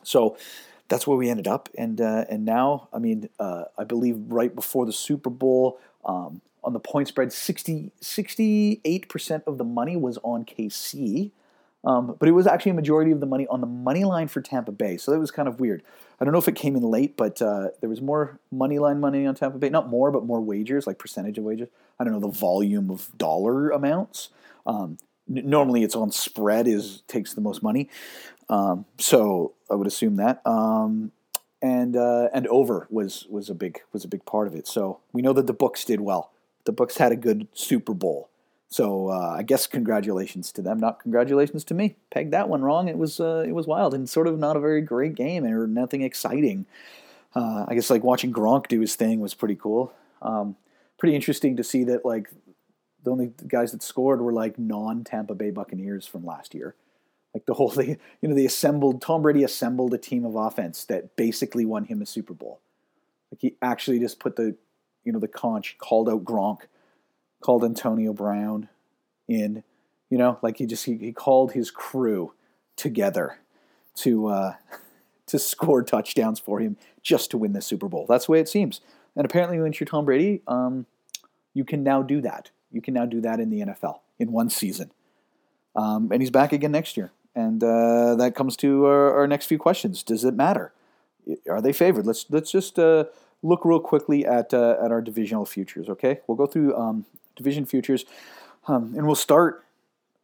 so 0.04 0.38
that's 0.92 1.08
where 1.08 1.18
we 1.18 1.30
ended 1.30 1.48
up. 1.48 1.70
And 1.78 2.00
uh, 2.00 2.26
and 2.30 2.46
now, 2.46 2.90
I 2.94 3.00
mean, 3.00 3.30
uh, 3.40 3.64
I 3.78 3.86
believe 3.86 4.18
right 4.28 4.54
before 4.54 4.86
the 4.86 4.94
Super 4.94 5.30
Bowl, 5.30 5.80
um, 6.06 6.42
on 6.64 6.74
the 6.74 6.80
point 6.80 7.08
spread, 7.08 7.34
60, 7.34 7.92
68% 8.02 9.44
of 9.48 9.58
the 9.58 9.64
money 9.64 9.98
was 9.98 10.20
on 10.24 10.46
KC. 10.46 11.32
Um, 11.84 12.16
but 12.20 12.30
it 12.30 12.34
was 12.34 12.46
actually 12.46 12.72
a 12.72 12.76
majority 12.76 13.10
of 13.12 13.22
the 13.22 13.26
money 13.26 13.48
on 13.48 13.60
the 13.60 13.68
money 13.68 14.04
line 14.04 14.28
for 14.28 14.40
Tampa 14.40 14.72
Bay. 14.72 14.98
So 14.98 15.12
that 15.12 15.20
was 15.20 15.32
kind 15.32 15.48
of 15.48 15.60
weird. 15.60 15.82
I 16.20 16.26
don't 16.26 16.32
know 16.32 16.38
if 16.38 16.48
it 16.48 16.56
came 16.56 16.76
in 16.76 16.84
late, 16.84 17.18
but 17.18 17.42
uh, 17.42 17.70
there 17.80 17.90
was 17.90 18.02
more 18.02 18.40
money 18.52 18.78
line 18.78 19.00
money 19.00 19.26
on 19.26 19.34
Tampa 19.34 19.58
Bay. 19.58 19.70
Not 19.70 19.90
more, 19.90 20.12
but 20.12 20.24
more 20.24 20.42
wagers, 20.42 20.86
like 20.86 21.00
percentage 21.00 21.40
of 21.40 21.46
wagers. 21.46 21.70
I 22.00 22.04
don't 22.04 22.14
know 22.14 22.20
the 22.20 22.28
volume 22.28 22.92
of 22.92 23.10
dollar 23.18 23.72
amounts. 23.72 24.30
Um, 24.68 24.98
normally, 25.28 25.84
it's 25.84 25.96
on 25.96 26.12
spread 26.12 26.68
is 26.68 27.02
takes 27.08 27.34
the 27.34 27.42
most 27.42 27.64
money. 27.64 27.90
Um, 28.52 28.86
so 29.00 29.54
I 29.72 29.76
would 29.76 29.88
assume 29.88 30.18
that. 30.18 30.46
Um, 30.46 31.12
and 31.62 31.96
uh, 31.96 32.28
and 32.34 32.46
over 32.48 32.88
was 32.92 33.26
was 33.30 33.50
a 33.50 33.56
big 33.56 33.82
was 33.94 34.04
a 34.04 34.08
big 34.08 34.26
part 34.26 34.48
of 34.48 34.56
it. 34.56 34.68
So 34.68 35.00
we 35.14 35.22
know 35.22 35.34
that 35.34 35.48
the 35.48 35.54
books 35.54 35.86
did 35.86 36.02
well. 36.02 36.32
The 36.66 36.72
books 36.72 36.98
had 36.98 37.12
a 37.12 37.16
good 37.16 37.48
Super 37.54 37.94
Bowl. 37.94 38.30
So 38.68 39.10
uh, 39.10 39.36
I 39.38 39.44
guess 39.44 39.68
congratulations 39.68 40.52
to 40.54 40.62
them. 40.62 40.80
Not 40.80 41.00
congratulations 41.02 41.64
to 41.66 41.74
me. 41.74 41.98
Pegged 42.10 42.32
that 42.32 42.50
one 42.50 42.62
wrong. 42.62 42.88
It 42.88 42.98
was 42.98 43.20
uh, 43.20 43.44
it 43.48 43.54
was 43.54 43.68
wild 43.68 43.94
and 43.94 44.10
sort 44.10 44.28
of 44.28 44.38
not 44.38 44.58
a 44.58 44.60
very 44.60 44.82
great 44.82 45.16
game 45.16 45.46
or 45.46 45.68
nothing 45.68 46.02
exciting. 46.02 46.66
Uh, 47.36 47.66
I 47.68 47.76
guess 47.76 47.90
like 47.90 48.04
watching 48.04 48.34
Gronk 48.34 48.68
do 48.68 48.82
his 48.82 48.96
thing 48.96 49.20
was 49.20 49.34
pretty 49.34 49.56
cool. 49.56 49.94
Um, 50.22 50.56
pretty 50.98 51.16
interesting 51.16 51.58
to 51.58 51.64
see 51.64 51.84
that 51.86 52.06
like 52.06 52.30
the 53.04 53.12
only 53.12 53.34
guys 53.48 53.72
that 53.72 53.84
scored 53.84 54.22
were 54.22 54.34
like 54.34 54.58
non 54.58 55.04
Tampa 55.04 55.36
Bay 55.36 55.52
Buccaneers 55.52 56.08
from 56.08 56.26
last 56.26 56.54
year. 56.56 56.76
Like 57.34 57.46
the 57.46 57.54
whole 57.54 57.70
thing, 57.70 57.98
you 58.22 58.30
know, 58.30 58.36
they 58.36 58.46
assembled, 58.46 59.02
Tom 59.02 59.22
Brady 59.22 59.44
assembled 59.44 59.94
a 59.94 59.98
team 59.98 60.26
of 60.26 60.36
offense 60.36 60.86
that 60.86 61.16
basically 61.16 61.66
won 61.66 61.86
him 61.86 62.02
a 62.02 62.06
Super 62.06 62.34
Bowl. 62.34 62.60
Like 63.32 63.42
he 63.42 63.56
actually 63.62 64.00
just 64.00 64.20
put 64.20 64.36
the, 64.36 64.56
you 65.04 65.12
know, 65.12 65.20
the 65.20 65.28
conch, 65.28 65.78
called 65.78 66.10
out 66.10 66.26
Gronk, 66.26 66.64
called 67.40 67.64
Antonio 67.64 68.14
Brown 68.14 68.68
in, 69.28 69.64
you 70.10 70.18
know, 70.18 70.40
like 70.42 70.58
he 70.58 70.66
just, 70.66 70.86
he, 70.86 70.98
he 70.98 71.14
called 71.14 71.54
his 71.54 71.72
crew 71.72 72.34
together 72.76 73.38
to, 73.96 74.28
uh, 74.28 74.54
to 75.28 75.40
score 75.40 75.82
touchdowns 75.82 76.40
for 76.40 76.60
him 76.60 76.76
just 77.02 77.32
to 77.32 77.38
win 77.38 77.54
the 77.54 77.62
Super 77.62 77.88
Bowl. 77.88 78.06
That's 78.08 78.26
the 78.26 78.34
way 78.34 78.42
it 78.42 78.50
seems. 78.50 78.82
And 79.16 79.26
apparently, 79.26 79.60
when 79.60 79.74
you're 79.74 79.86
Tom 79.86 80.06
Brady, 80.06 80.42
um, 80.48 80.86
you 81.54 81.64
can 81.64 81.84
now 81.84 82.02
do 82.02 82.22
that. 82.22 82.52
You 82.72 82.82
can 82.82 82.94
now 82.94 83.06
do 83.06 83.22
that 83.22 83.40
in 83.40 83.50
the 83.50 83.62
NFL 83.62 84.00
in 84.20 84.32
one 84.32 84.50
season. 84.50 84.92
Um, 85.76 86.10
and 86.12 86.22
he's 86.22 86.32
back 86.32 86.54
again 86.54 86.72
next 86.72 86.98
year. 86.98 87.12
And 87.36 87.64
uh, 87.64 88.16
that 88.16 88.36
comes 88.36 88.58
to 88.58 88.86
our, 88.86 89.20
our, 89.20 89.28
next 89.28 89.46
few 89.46 89.58
questions. 89.58 90.04
Does 90.04 90.26
it 90.26 90.34
matter? 90.34 90.74
Are 91.50 91.62
they 91.62 91.72
favored? 91.72 92.06
Let's 92.06 92.26
let's 92.30 92.52
just 92.52 92.78
uh, 92.78 93.06
look 93.42 93.64
real 93.64 93.80
quickly 93.80 94.26
at 94.26 94.54
uh, 94.54 94.76
at 94.84 94.92
our 94.92 95.02
divisional 95.02 95.46
futures. 95.46 95.88
Okay, 95.90 96.20
we'll 96.28 96.36
go 96.36 96.46
through 96.46 96.76
um, 96.76 97.06
division 97.36 97.66
futures, 97.66 98.06
um, 98.68 98.94
and 98.98 99.06
we'll 99.06 99.16
start. 99.16 99.64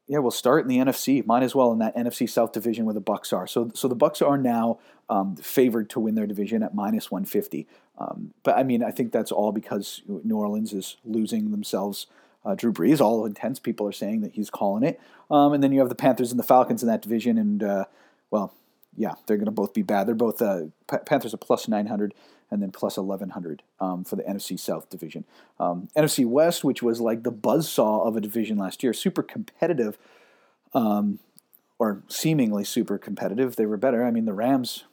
Yeah, 0.08 0.20
we'll 0.20 0.32
start 0.32 0.64
in 0.64 0.70
the 0.70 0.78
NFC. 0.78 1.26
Might 1.26 1.44
as 1.44 1.54
well 1.54 1.72
in 1.72 1.80
that 1.80 1.96
NFC 1.96 2.30
South 2.30 2.52
division 2.52 2.86
where 2.86 2.94
the 2.94 3.00
Bucks 3.00 3.32
are. 3.32 3.48
So 3.48 3.72
so 3.74 3.88
the 3.88 3.96
Bucks 3.96 4.22
are 4.22 4.38
now 4.38 4.80
um, 5.10 5.38
favored 5.38 5.90
to 5.92 6.00
win 6.02 6.16
their 6.16 6.28
division 6.28 6.62
at 6.64 6.76
minus 6.76 7.10
one 7.10 7.24
fifty. 7.24 7.68
Um, 7.98 8.34
but 8.44 8.58
I 8.58 8.64
mean, 8.64 8.84
I 8.84 8.92
think 8.92 9.14
that's 9.14 9.32
all 9.32 9.52
because 9.52 10.02
New 10.08 10.36
Orleans 10.36 10.74
is 10.74 10.98
losing 11.06 11.52
themselves 11.52 12.08
uh, 12.48 12.56
Drew 12.56 12.72
Brees. 12.72 13.01
All 13.01 13.25
intense 13.25 13.60
people 13.60 13.88
are 13.88 13.92
saying 13.92 14.22
that 14.22 14.34
he's 14.34 14.50
calling 14.50 14.84
it. 14.84 15.00
Um, 15.30 15.51
and 15.51 15.62
then 15.62 15.74
you 15.74 15.80
have 15.80 15.89
the 15.89 15.96
Panthers 15.96 16.32
and 16.32 16.39
the 16.39 16.44
Falcons 16.44 16.82
in 16.82 16.88
that 16.88 17.01
division, 17.01 17.38
and 17.38 17.62
uh, 17.62 17.86
well, 18.32 18.54
yeah, 18.96 19.16
they're 19.25 19.38
going 19.38 19.46
to 19.46 19.51
both 19.51 19.74
be 19.74 19.82
bad. 19.82 20.08
They're 20.08 20.16
both 20.16 20.42
uh, 20.42 20.66
P- 20.89 20.98
Panthers 21.06 21.34
are 21.34 21.38
plus 21.38 21.68
nine 21.68 21.88
hundred 21.88 22.13
and 22.50 22.62
then 22.62 22.72
plus 22.72 22.96
eleven 22.98 23.32
hundred 23.32 23.62
um, 23.82 24.06
for 24.06 24.16
the 24.16 24.24
NFC 24.24 24.58
South 24.58 24.89
division. 24.89 25.25
Um, 25.60 25.89
NFC 25.98 26.25
West, 26.25 26.63
which 26.63 26.82
was 26.82 27.01
like 27.01 27.24
the 27.24 27.32
buzzsaw 27.32 28.08
of 28.08 28.16
a 28.16 28.22
division 28.22 28.58
last 28.58 28.82
year, 28.82 28.94
super 28.94 29.22
competitive, 29.22 29.98
um, 30.74 31.20
or 31.77 32.04
seemingly 32.08 32.63
super 32.63 32.98
competitive. 32.98 33.58
They 33.58 33.66
were 33.66 33.77
better. 33.77 34.06
I 34.06 34.12
mean, 34.12 34.25
the 34.25 34.34
Rams 34.34 34.86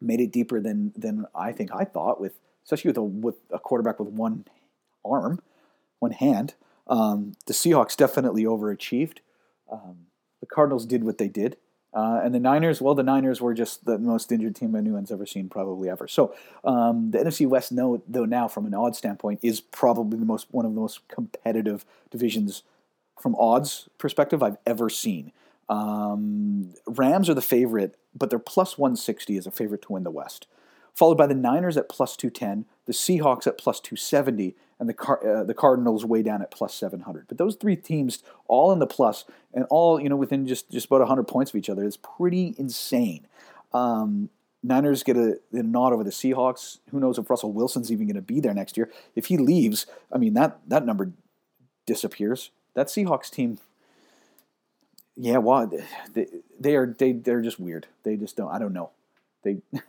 made 0.00 0.20
it 0.20 0.32
deeper 0.32 0.60
than 0.60 0.92
than 0.96 1.26
I 1.36 1.52
think 1.52 1.70
I 1.72 1.84
thought 1.84 2.20
with 2.20 2.34
especially 2.64 2.88
with 2.88 2.98
a 2.98 3.02
with 3.02 3.36
a 3.52 3.60
quarterback 3.60 4.00
with 4.00 4.08
one 4.08 4.44
arm 5.04 5.40
one 6.00 6.12
hand. 6.12 6.54
Um, 6.88 7.34
the 7.46 7.52
Seahawks 7.52 7.96
definitely 7.96 8.44
overachieved. 8.44 9.18
Um, 9.70 10.06
the 10.40 10.46
Cardinals 10.46 10.84
did 10.84 11.04
what 11.04 11.18
they 11.18 11.28
did. 11.28 11.56
Uh, 11.92 12.20
and 12.22 12.34
the 12.34 12.40
Niners, 12.40 12.80
well, 12.80 12.94
the 12.94 13.02
Niners 13.02 13.40
were 13.40 13.52
just 13.52 13.84
the 13.84 13.98
most 13.98 14.30
injured 14.30 14.54
team 14.54 14.76
anyone's 14.76 15.10
ever 15.10 15.26
seen, 15.26 15.48
probably 15.48 15.88
ever. 15.88 16.06
So 16.06 16.34
um, 16.64 17.10
the 17.10 17.18
NFC 17.18 17.46
West, 17.48 17.74
though 17.74 18.24
now 18.24 18.46
from 18.48 18.66
an 18.66 18.74
odds 18.74 18.98
standpoint, 18.98 19.40
is 19.42 19.60
probably 19.60 20.18
the 20.18 20.24
most 20.24 20.46
one 20.50 20.64
of 20.64 20.74
the 20.74 20.80
most 20.80 21.06
competitive 21.08 21.84
divisions 22.10 22.62
from 23.20 23.34
odds 23.36 23.88
perspective 23.98 24.42
I've 24.42 24.58
ever 24.66 24.88
seen. 24.88 25.32
Um, 25.68 26.74
Rams 26.86 27.28
are 27.28 27.34
the 27.34 27.42
favorite, 27.42 27.96
but 28.14 28.30
they're 28.30 28.38
plus 28.38 28.78
160 28.78 29.36
as 29.36 29.46
a 29.46 29.50
favorite 29.50 29.82
to 29.82 29.92
win 29.92 30.04
the 30.04 30.10
West. 30.10 30.46
Followed 30.94 31.18
by 31.18 31.26
the 31.26 31.34
Niners 31.34 31.76
at 31.76 31.88
plus 31.88 32.16
210, 32.16 32.66
the 32.86 32.92
Seahawks 32.92 33.46
at 33.46 33.58
plus 33.58 33.80
270, 33.80 34.56
and 34.80 34.88
the 34.88 34.94
Car- 34.94 35.24
uh, 35.24 35.44
the 35.44 35.54
Cardinals 35.54 36.04
way 36.06 36.22
down 36.22 36.40
at 36.40 36.50
plus 36.50 36.74
700. 36.74 37.26
But 37.28 37.38
those 37.38 37.54
three 37.54 37.76
teams 37.76 38.24
all 38.48 38.72
in 38.72 38.78
the 38.78 38.86
plus 38.86 39.26
and 39.52 39.66
all 39.68 40.00
you 40.00 40.08
know 40.08 40.16
within 40.16 40.46
just 40.46 40.70
just 40.70 40.86
about 40.86 41.00
100 41.00 41.24
points 41.24 41.52
of 41.52 41.56
each 41.56 41.70
other 41.70 41.84
is 41.84 41.98
pretty 41.98 42.54
insane. 42.58 43.26
Um, 43.72 44.30
Niners 44.62 45.02
get 45.02 45.16
a, 45.16 45.38
a, 45.52 45.62
nod 45.62 45.92
over 45.92 46.02
the 46.02 46.10
Seahawks. 46.10 46.78
Who 46.90 46.98
knows 46.98 47.18
if 47.18 47.30
Russell 47.30 47.52
Wilson's 47.52 47.92
even 47.92 48.06
going 48.06 48.16
to 48.16 48.22
be 48.22 48.40
there 48.40 48.52
next 48.52 48.76
year? 48.76 48.90
If 49.14 49.26
he 49.26 49.36
leaves, 49.36 49.86
I 50.10 50.18
mean 50.18 50.34
that 50.34 50.58
that 50.66 50.86
number 50.86 51.12
disappears. 51.86 52.50
That 52.74 52.86
Seahawks 52.86 53.30
team, 53.30 53.58
yeah, 55.16 55.38
well, 55.38 55.70
they, 56.14 56.26
they 56.58 56.74
are 56.74 56.94
they 56.98 57.12
they're 57.12 57.42
just 57.42 57.60
weird. 57.60 57.86
They 58.02 58.16
just 58.16 58.36
don't. 58.36 58.50
I 58.50 58.58
don't 58.58 58.72
know. 58.72 58.90
They. 59.44 59.58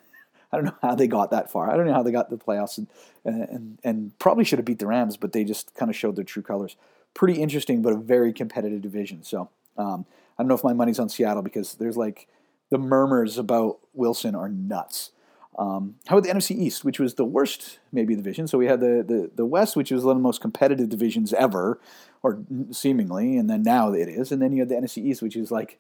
I 0.52 0.58
don't 0.58 0.66
know 0.66 0.78
how 0.82 0.96
they 0.96 1.08
got 1.08 1.32
that 1.32 1.52
far. 1.52 1.72
I 1.72 1.78
don't 1.78 1.86
know 1.86 1.94
how 1.94 2.04
they 2.04 2.12
got 2.12 2.30
the 2.30 2.38
playoffs, 2.38 2.78
and 2.78 2.88
and 3.24 3.80
and 3.84 4.20
probably 4.20 4.44
should 4.44 4.60
have 4.60 4.66
beat 4.66 4.80
the 4.80 4.88
Rams, 4.88 5.18
but 5.18 5.32
they 5.32 5.44
just 5.44 5.74
kind 5.76 5.90
of 5.90 5.96
showed 5.96 6.16
their 6.16 6.26
true 6.26 6.44
colors. 6.44 6.76
Pretty 7.14 7.42
interesting, 7.42 7.82
but 7.82 7.94
a 7.94 7.98
very 7.98 8.34
competitive 8.34 8.82
division. 8.82 9.24
So 9.24 9.50
um, 9.78 10.06
I 10.38 10.44
don't 10.44 10.48
know 10.48 10.56
if 10.56 10.64
my 10.64 10.74
money's 10.74 11.00
on 11.00 11.10
Seattle 11.10 11.42
because 11.44 11.76
there's 11.76 11.98
like 11.98 12.28
the 12.70 12.78
murmurs 12.78 13.38
about 13.38 13.80
Wilson 13.94 14.36
are 14.36 14.50
nuts. 14.50 15.12
Um, 15.58 15.96
how 16.08 16.18
about 16.18 16.28
the 16.28 16.34
NFC 16.34 16.56
East, 16.56 16.86
which 16.86 17.00
was 17.00 17.16
the 17.16 17.26
worst 17.26 17.80
maybe 17.92 18.16
division? 18.16 18.48
So 18.48 18.58
we 18.58 18.68
had 18.68 18.80
the, 18.80 19.04
the 19.06 19.32
the 19.36 19.46
West, 19.46 19.76
which 19.76 19.92
was 19.92 20.04
one 20.04 20.16
of 20.16 20.18
the 20.18 20.24
most 20.24 20.42
competitive 20.42 20.90
divisions 20.90 21.34
ever, 21.34 21.80
or 22.24 22.40
seemingly, 22.72 23.38
and 23.38 23.50
then 23.50 23.62
now 23.64 23.92
it 23.92 24.08
is. 24.08 24.32
And 24.32 24.42
then 24.42 24.54
you 24.54 24.62
had 24.62 24.70
the 24.70 24.76
NFC 24.76 25.04
East, 25.04 25.22
which 25.22 25.36
is 25.36 25.52
like, 25.52 25.78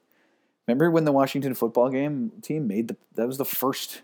remember 0.68 0.92
when 0.92 1.06
the 1.06 1.12
Washington 1.12 1.54
football 1.54 1.90
game 1.90 2.32
team 2.42 2.68
made 2.68 2.90
the 2.90 2.98
that 3.16 3.28
was 3.28 3.38
the 3.38 3.46
first 3.46 4.02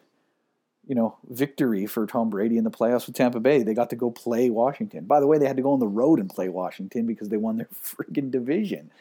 you 0.88 0.96
know, 0.96 1.18
victory 1.30 1.86
for 1.86 2.08
Tom 2.08 2.30
Brady 2.30 2.58
in 2.58 2.64
the 2.64 2.72
playoffs 2.72 3.06
with 3.06 3.16
Tampa 3.16 3.40
Bay. 3.40 3.62
They 3.62 3.74
got 3.74 3.90
to 3.90 3.96
go 3.96 4.10
play 4.10 4.50
Washington. 4.50 5.06
By 5.06 5.20
the 5.20 5.28
way, 5.28 5.38
they 5.38 5.48
had 5.48 5.58
to 5.58 5.64
go 5.64 5.74
on 5.74 5.80
the 5.80 5.88
road 5.88 6.20
and 6.20 6.30
play 6.30 6.48
Washington 6.50 7.06
because 7.06 7.30
they 7.30 7.38
won 7.38 7.58
their 7.58 7.68
freaking 7.84 8.32
division. 8.32 8.92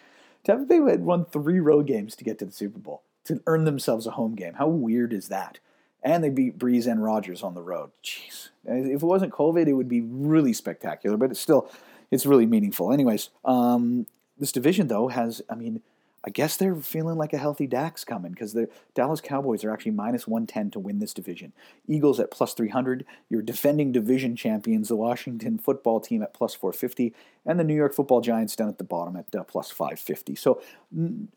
Tampa 0.45 0.65
Bay 0.65 0.81
had 0.91 1.05
won 1.05 1.25
three 1.25 1.61
road 1.61 1.87
games 1.87 2.17
to 2.17 2.25
get 2.25 2.39
to 2.41 2.45
the 2.45 2.53
Super 2.53 2.79
Bowl 2.79 3.03
to 3.25 3.41
earn 3.47 3.65
themselves 3.65 4.07
a 4.07 4.13
home 4.13 4.35
game. 4.35 4.55
How 4.55 4.69
weird 4.69 5.13
is 5.13 5.29
that? 5.29 5.59
And 6.03 6.23
they 6.23 6.31
beat 6.31 6.59
Brees 6.59 6.91
and 6.91 7.03
Rodgers 7.03 7.43
on 7.43 7.55
the 7.55 7.63
road. 7.63 7.91
Jeez, 8.05 8.51
if 8.65 9.03
it 9.03 9.07
wasn't 9.07 9.33
COVID, 9.33 9.67
it 9.67 9.73
would 9.73 9.89
be 9.89 10.01
really 10.01 10.53
spectacular. 10.53 11.17
But 11.17 11.31
it's 11.31 11.41
still, 11.41 11.71
it's 12.11 12.27
really 12.27 12.47
meaningful. 12.47 12.93
Anyways, 12.93 13.31
um, 13.45 14.07
this 14.39 14.53
division 14.53 14.89
though 14.89 15.09
has, 15.09 15.43
I 15.51 15.55
mean 15.55 15.83
I 16.27 16.31
guess 16.31 16.57
they're 16.57 16.75
feeling 16.75 17.17
like 17.17 17.33
a 17.33 17.39
healthy 17.39 17.69
Dak's 17.69 18.05
coming 18.05 18.33
because 18.33 18.53
the 18.53 18.69
Dallas 18.95 19.21
Cowboys 19.21 19.63
are 19.63 19.71
actually 19.71 19.93
minus 19.93 20.27
110 20.27 20.73
to 20.73 20.81
win 20.81 20.99
this 20.99 21.15
division. 21.15 21.53
Eagles 21.87 22.19
at 22.19 22.33
plus 22.33 22.53
300. 22.53 23.07
Your 23.29 23.43
defending 23.43 23.93
division 23.93 24.35
champions, 24.35 24.89
the 24.89 24.97
Washington 24.97 25.57
football 25.57 26.01
team 26.01 26.25
at 26.25 26.35
plus 26.35 26.53
450, 26.53 27.15
and 27.45 27.61
the 27.61 27.65
New 27.65 27.77
York 27.77 27.95
football 27.95 28.21
Giants 28.21 28.57
down 28.57 28.69
at 28.69 28.79
the 28.79 28.85
bottom 28.85 29.15
at 29.15 29.33
uh, 29.37 29.45
plus 29.45 29.71
550. 29.71 30.35
So 30.35 30.61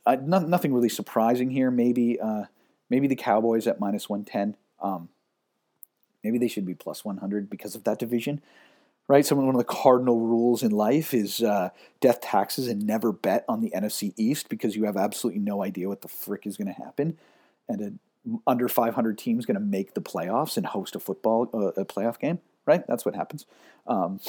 uh, 0.08 0.18
no, 0.24 0.40
nothing 0.40 0.74
really 0.74 0.90
surprising 0.90 1.52
here. 1.52 1.70
Maybe 1.70 2.20
uh, 2.20 2.46
maybe 2.90 3.08
the 3.08 3.16
Cowboys 3.16 3.68
at 3.68 3.80
minus 3.80 4.10
110. 4.10 4.58
Um, 4.82 5.10
maybe 6.24 6.40
they 6.40 6.48
should 6.48 6.66
be 6.66 6.74
plus 6.74 7.06
100 7.06 7.48
because 7.48 7.76
of 7.76 7.84
that 7.84 8.00
division 8.00 8.42
right? 9.10 9.26
So 9.26 9.36
one 9.36 9.50
of 9.50 9.58
the 9.58 9.66
cardinal 9.66 10.20
rules 10.22 10.64
in 10.64 10.72
life 10.72 11.14
is 11.14 11.42
uh, 11.42 11.72
death 12.00 12.22
taxes 12.22 12.68
and 12.68 12.86
never 12.86 13.12
bet 13.12 13.44
on 13.50 13.60
the 13.60 13.72
NFC 13.72 14.14
East 14.16 14.48
because 14.48 14.78
you 14.78 14.86
have 14.86 14.96
absolutely 14.96 15.42
no 15.42 15.64
idea 15.64 15.90
what 15.90 16.02
the 16.02 16.08
frick 16.08 16.46
is 16.48 16.56
going 16.56 16.74
to 16.74 16.82
happen, 16.82 17.18
and 17.68 17.82
an 17.82 18.00
under 18.48 18.70
500 18.70 19.18
team 19.18 19.40
is 19.40 19.46
going 19.46 19.56
to 19.56 19.66
make 19.66 19.96
the 19.96 20.02
playoffs 20.02 20.56
and 20.56 20.68
host 20.68 20.96
a 20.96 21.00
football 21.00 21.50
uh, 21.54 21.82
a 21.82 21.86
playoff 21.86 22.20
game, 22.20 22.40
right? 22.66 22.86
That's 22.88 23.04
what 23.04 23.16
happens. 23.16 23.46
Um, 23.88 24.20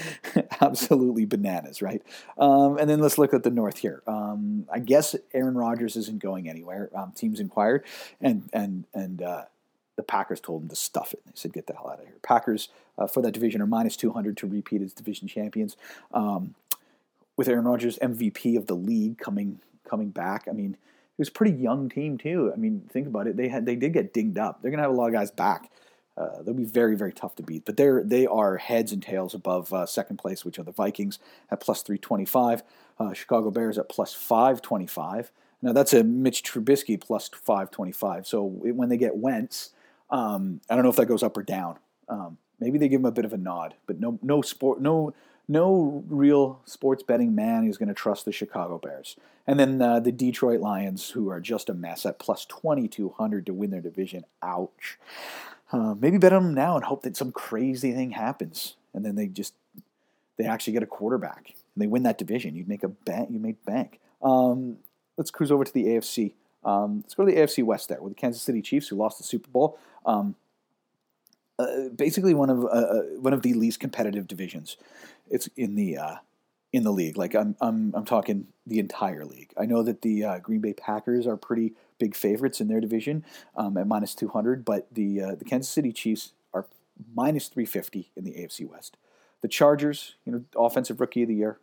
absolutely 0.60 1.24
bananas, 1.24 1.80
right? 1.80 2.02
Um, 2.38 2.78
and 2.78 2.90
then 2.90 3.00
let's 3.00 3.18
look 3.18 3.32
at 3.32 3.44
the 3.44 3.50
North 3.50 3.78
here. 3.78 4.02
Um, 4.06 4.66
I 4.72 4.80
guess 4.80 5.14
Aaron 5.32 5.54
Rodgers 5.54 5.96
isn't 5.96 6.20
going 6.20 6.48
anywhere. 6.48 6.90
Um, 6.94 7.12
teams 7.12 7.38
inquired, 7.38 7.84
and 8.20 8.48
and 8.52 8.84
and 8.94 9.22
uh, 9.22 9.44
the 10.02 10.06
Packers 10.12 10.40
told 10.40 10.62
him 10.62 10.68
to 10.68 10.76
stuff 10.76 11.12
it. 11.12 11.22
They 11.24 11.32
said, 11.34 11.52
"Get 11.52 11.66
the 11.66 11.74
hell 11.74 11.88
out 11.88 12.00
of 12.00 12.06
here." 12.06 12.16
Packers 12.22 12.68
uh, 12.98 13.06
for 13.06 13.22
that 13.22 13.32
division 13.32 13.62
are 13.62 13.66
minus 13.66 13.96
two 13.96 14.10
hundred 14.10 14.36
to 14.38 14.46
repeat 14.46 14.82
as 14.82 14.92
division 14.92 15.28
champions. 15.28 15.76
Um, 16.12 16.54
with 17.36 17.48
Aaron 17.48 17.64
Rodgers 17.64 17.98
MVP 18.00 18.56
of 18.56 18.66
the 18.66 18.74
league 18.74 19.18
coming 19.18 19.60
coming 19.88 20.10
back, 20.10 20.46
I 20.48 20.52
mean, 20.52 20.72
it 20.72 21.18
was 21.18 21.28
a 21.28 21.32
pretty 21.32 21.56
young 21.56 21.88
team 21.88 22.18
too. 22.18 22.50
I 22.52 22.56
mean, 22.56 22.88
think 22.90 23.06
about 23.06 23.26
it. 23.26 23.36
They 23.36 23.48
had 23.48 23.64
they 23.64 23.76
did 23.76 23.92
get 23.92 24.12
dinged 24.12 24.38
up. 24.38 24.60
They're 24.60 24.70
gonna 24.70 24.82
have 24.82 24.92
a 24.92 24.94
lot 24.94 25.06
of 25.06 25.12
guys 25.12 25.30
back. 25.30 25.70
Uh, 26.16 26.42
they'll 26.42 26.54
be 26.54 26.64
very 26.64 26.96
very 26.96 27.12
tough 27.12 27.36
to 27.36 27.42
beat. 27.42 27.64
But 27.64 27.76
they're 27.76 28.02
they 28.02 28.26
are 28.26 28.56
heads 28.56 28.92
and 28.92 29.02
tails 29.02 29.34
above 29.34 29.72
uh, 29.72 29.86
second 29.86 30.16
place, 30.16 30.44
which 30.44 30.58
are 30.58 30.64
the 30.64 30.72
Vikings 30.72 31.18
at 31.50 31.60
plus 31.60 31.82
three 31.82 31.98
twenty 31.98 32.24
five. 32.24 32.62
Uh, 32.98 33.12
Chicago 33.12 33.50
Bears 33.50 33.78
at 33.78 33.88
plus 33.88 34.12
five 34.12 34.60
twenty 34.60 34.86
five. 34.86 35.30
Now 35.62 35.72
that's 35.72 35.94
a 35.94 36.02
Mitch 36.02 36.42
Trubisky 36.42 37.00
plus 37.00 37.28
five 37.28 37.70
twenty 37.70 37.92
five. 37.92 38.26
So 38.26 38.42
when 38.42 38.88
they 38.88 38.96
get 38.96 39.16
Wentz 39.16 39.70
um, 40.12 40.60
I 40.70 40.74
don't 40.74 40.84
know 40.84 40.90
if 40.90 40.96
that 40.96 41.06
goes 41.06 41.22
up 41.22 41.36
or 41.36 41.42
down. 41.42 41.78
Um, 42.08 42.38
maybe 42.60 42.78
they 42.78 42.88
give 42.88 43.00
him 43.00 43.06
a 43.06 43.12
bit 43.12 43.24
of 43.24 43.32
a 43.32 43.38
nod, 43.38 43.74
but 43.86 43.98
no, 43.98 44.18
no 44.22 44.42
sport, 44.42 44.80
no, 44.80 45.14
no 45.48 46.04
real 46.08 46.60
sports 46.66 47.02
betting 47.02 47.34
man 47.34 47.66
is 47.66 47.78
going 47.78 47.88
to 47.88 47.94
trust 47.94 48.24
the 48.24 48.32
Chicago 48.32 48.78
Bears. 48.78 49.16
And 49.46 49.58
then 49.58 49.82
uh, 49.82 49.98
the 49.98 50.12
Detroit 50.12 50.60
Lions, 50.60 51.10
who 51.10 51.28
are 51.30 51.40
just 51.40 51.68
a 51.68 51.74
mess 51.74 52.06
at 52.06 52.20
plus 52.20 52.44
twenty 52.44 52.86
two 52.86 53.08
hundred 53.08 53.46
to 53.46 53.54
win 53.54 53.70
their 53.70 53.80
division. 53.80 54.24
Ouch. 54.42 54.98
Uh, 55.72 55.94
maybe 55.98 56.18
bet 56.18 56.32
on 56.32 56.44
them 56.44 56.54
now 56.54 56.76
and 56.76 56.84
hope 56.84 57.02
that 57.02 57.16
some 57.16 57.32
crazy 57.32 57.92
thing 57.92 58.12
happens, 58.12 58.76
and 58.94 59.04
then 59.04 59.16
they 59.16 59.26
just 59.26 59.54
they 60.36 60.44
actually 60.44 60.74
get 60.74 60.82
a 60.82 60.86
quarterback 60.86 61.54
and 61.74 61.82
they 61.82 61.86
win 61.86 62.02
that 62.04 62.18
division. 62.18 62.54
You'd 62.54 62.68
make 62.68 62.84
a 62.84 62.88
bank. 62.88 63.30
You 63.30 63.38
make 63.38 63.64
bank. 63.64 63.98
Um, 64.22 64.76
let's 65.16 65.30
cruise 65.30 65.50
over 65.50 65.64
to 65.64 65.72
the 65.72 65.84
AFC. 65.86 66.34
Um, 66.64 67.00
let's 67.02 67.14
go 67.14 67.24
to 67.24 67.32
the 67.32 67.38
AFC 67.38 67.64
West 67.64 67.88
there 67.88 68.00
with 68.00 68.12
the 68.12 68.20
Kansas 68.20 68.42
City 68.42 68.62
Chiefs, 68.62 68.88
who 68.88 68.96
lost 68.96 69.18
the 69.18 69.24
Super 69.24 69.50
Bowl. 69.50 69.78
Um, 70.04 70.36
uh, 71.58 71.88
basically, 71.94 72.34
one 72.34 72.50
of 72.50 72.64
uh, 72.64 72.68
uh, 72.68 73.02
one 73.18 73.32
of 73.32 73.42
the 73.42 73.54
least 73.54 73.80
competitive 73.80 74.26
divisions. 74.26 74.76
It's 75.30 75.48
in 75.56 75.76
the 75.76 75.96
uh, 75.96 76.16
in 76.72 76.84
the 76.84 76.92
league. 76.92 77.16
Like 77.16 77.34
I'm, 77.34 77.56
I'm, 77.60 77.92
I'm 77.94 78.04
talking 78.04 78.46
the 78.66 78.78
entire 78.78 79.24
league. 79.24 79.52
I 79.58 79.66
know 79.66 79.82
that 79.82 80.02
the 80.02 80.24
uh, 80.24 80.38
Green 80.38 80.60
Bay 80.60 80.72
Packers 80.72 81.26
are 81.26 81.36
pretty 81.36 81.74
big 81.98 82.14
favorites 82.14 82.60
in 82.60 82.68
their 82.68 82.80
division 82.80 83.24
um, 83.56 83.76
at 83.76 83.86
minus 83.86 84.14
two 84.14 84.28
hundred, 84.28 84.64
but 84.64 84.86
the 84.92 85.22
uh, 85.22 85.34
the 85.34 85.44
Kansas 85.44 85.70
City 85.70 85.92
Chiefs 85.92 86.32
are 86.54 86.66
minus 87.14 87.48
three 87.48 87.66
fifty 87.66 88.10
in 88.16 88.24
the 88.24 88.32
AFC 88.32 88.68
West. 88.68 88.96
The 89.42 89.48
Chargers, 89.48 90.14
you 90.24 90.32
know, 90.32 90.44
offensive 90.56 91.00
rookie 91.00 91.22
of 91.22 91.28
the 91.28 91.34
year, 91.34 91.58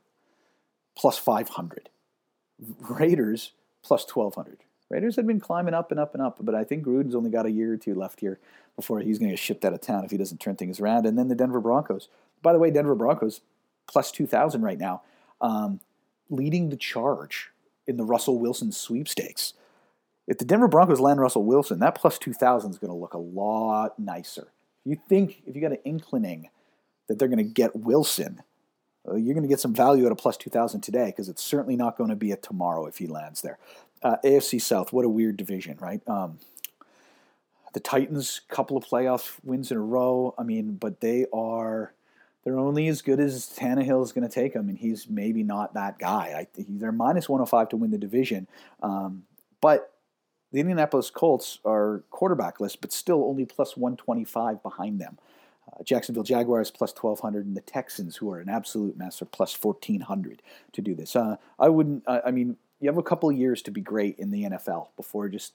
plus 0.95 1.17
five 1.17 1.49
hundred. 1.49 1.89
Raiders 2.59 3.53
plus 3.81 4.05
twelve 4.05 4.35
hundred. 4.35 4.59
Raiders 4.89 5.15
had 5.15 5.27
been 5.27 5.39
climbing 5.39 5.73
up 5.73 5.91
and 5.91 5.99
up 5.99 6.13
and 6.13 6.23
up, 6.23 6.37
but 6.41 6.55
I 6.55 6.63
think 6.63 6.83
Gruden's 6.83 7.15
only 7.15 7.29
got 7.29 7.45
a 7.45 7.51
year 7.51 7.73
or 7.73 7.77
two 7.77 7.93
left 7.93 8.19
here 8.19 8.39
before 8.75 8.99
he's 8.99 9.19
going 9.19 9.29
to 9.29 9.33
get 9.33 9.39
shipped 9.39 9.63
out 9.63 9.73
of 9.73 9.81
town 9.81 10.03
if 10.03 10.11
he 10.11 10.17
doesn't 10.17 10.39
turn 10.39 10.55
things 10.55 10.79
around. 10.79 11.05
And 11.05 11.17
then 11.17 11.27
the 11.27 11.35
Denver 11.35 11.59
Broncos. 11.59 12.09
By 12.41 12.53
the 12.53 12.59
way, 12.59 12.71
Denver 12.71 12.95
Broncos 12.95 13.41
plus 13.87 14.11
2,000 14.11 14.61
right 14.61 14.79
now, 14.79 15.01
um, 15.41 15.79
leading 16.29 16.69
the 16.69 16.77
charge 16.77 17.51
in 17.87 17.97
the 17.97 18.05
Russell 18.05 18.39
Wilson 18.39 18.71
sweepstakes. 18.71 19.53
If 20.27 20.37
the 20.37 20.45
Denver 20.45 20.67
Broncos 20.67 20.99
land 20.99 21.19
Russell 21.19 21.43
Wilson, 21.43 21.79
that 21.79 21.95
plus 21.95 22.17
2,000 22.19 22.71
is 22.71 22.77
going 22.77 22.91
to 22.91 22.97
look 22.97 23.13
a 23.13 23.19
lot 23.19 23.97
nicer. 23.97 24.49
You 24.85 24.97
think, 25.09 25.41
if 25.45 25.55
you 25.55 25.61
got 25.61 25.71
an 25.71 25.79
inclining 25.83 26.49
that 27.07 27.19
they're 27.19 27.27
going 27.27 27.37
to 27.37 27.43
get 27.43 27.75
Wilson, 27.75 28.43
uh, 29.07 29.15
you're 29.15 29.33
going 29.33 29.43
to 29.43 29.49
get 29.49 29.59
some 29.59 29.73
value 29.73 30.05
at 30.05 30.11
a 30.11 30.15
plus 30.15 30.37
2,000 30.37 30.81
today 30.81 31.07
because 31.07 31.29
it's 31.29 31.43
certainly 31.43 31.75
not 31.75 31.97
going 31.97 32.09
to 32.09 32.15
be 32.15 32.31
a 32.31 32.37
tomorrow 32.37 32.85
if 32.85 32.97
he 32.97 33.07
lands 33.07 33.41
there. 33.41 33.57
Uh, 34.01 34.15
AFC 34.23 34.61
South, 34.61 34.93
what 34.93 35.05
a 35.05 35.09
weird 35.09 35.37
division, 35.37 35.77
right? 35.79 36.01
Um, 36.07 36.39
the 37.73 37.79
Titans, 37.79 38.41
couple 38.47 38.77
of 38.77 38.85
playoff 38.85 39.37
wins 39.43 39.71
in 39.71 39.77
a 39.77 39.81
row. 39.81 40.33
I 40.37 40.43
mean, 40.43 40.75
but 40.75 41.01
they 41.01 41.25
are 41.33 41.93
they're 42.43 42.57
only 42.57 42.87
as 42.87 43.01
good 43.01 43.19
as 43.19 43.45
Tannehill 43.47 44.03
is 44.03 44.11
going 44.11 44.27
to 44.27 44.33
take 44.33 44.53
them, 44.53 44.69
and 44.69 44.77
he's 44.77 45.09
maybe 45.09 45.43
not 45.43 45.73
that 45.73 45.99
guy. 45.99 46.47
I, 46.57 46.63
they're 46.67 46.91
minus 46.91 47.27
105 47.27 47.69
to 47.69 47.77
win 47.77 47.91
the 47.91 47.97
division, 47.97 48.47
um, 48.81 49.23
but 49.61 49.93
the 50.51 50.59
Indianapolis 50.59 51.09
Colts 51.11 51.59
are 51.63 52.03
quarterbackless, 52.11 52.75
but 52.79 52.91
still 52.91 53.23
only 53.25 53.45
plus 53.45 53.77
125 53.77 54.63
behind 54.63 54.99
them. 54.99 55.19
Uh, 55.71 55.83
Jacksonville 55.83 56.23
Jaguars 56.23 56.71
plus 56.71 56.91
1200, 56.91 57.45
and 57.45 57.55
the 57.55 57.61
Texans, 57.61 58.15
who 58.15 58.31
are 58.31 58.39
an 58.39 58.49
absolute 58.49 58.97
mess, 58.97 59.21
are 59.21 59.25
plus 59.25 59.61
1400 59.61 60.41
to 60.71 60.81
do 60.81 60.95
this. 60.95 61.15
Uh, 61.15 61.35
I 61.59 61.69
wouldn't. 61.69 62.03
I, 62.07 62.21
I 62.27 62.31
mean, 62.31 62.57
you 62.79 62.89
have 62.89 62.97
a 62.97 63.03
couple 63.03 63.29
of 63.29 63.37
years 63.37 63.61
to 63.63 63.71
be 63.71 63.81
great 63.81 64.17
in 64.17 64.31
the 64.31 64.43
NFL 64.43 64.87
before 64.95 65.27
just 65.29 65.53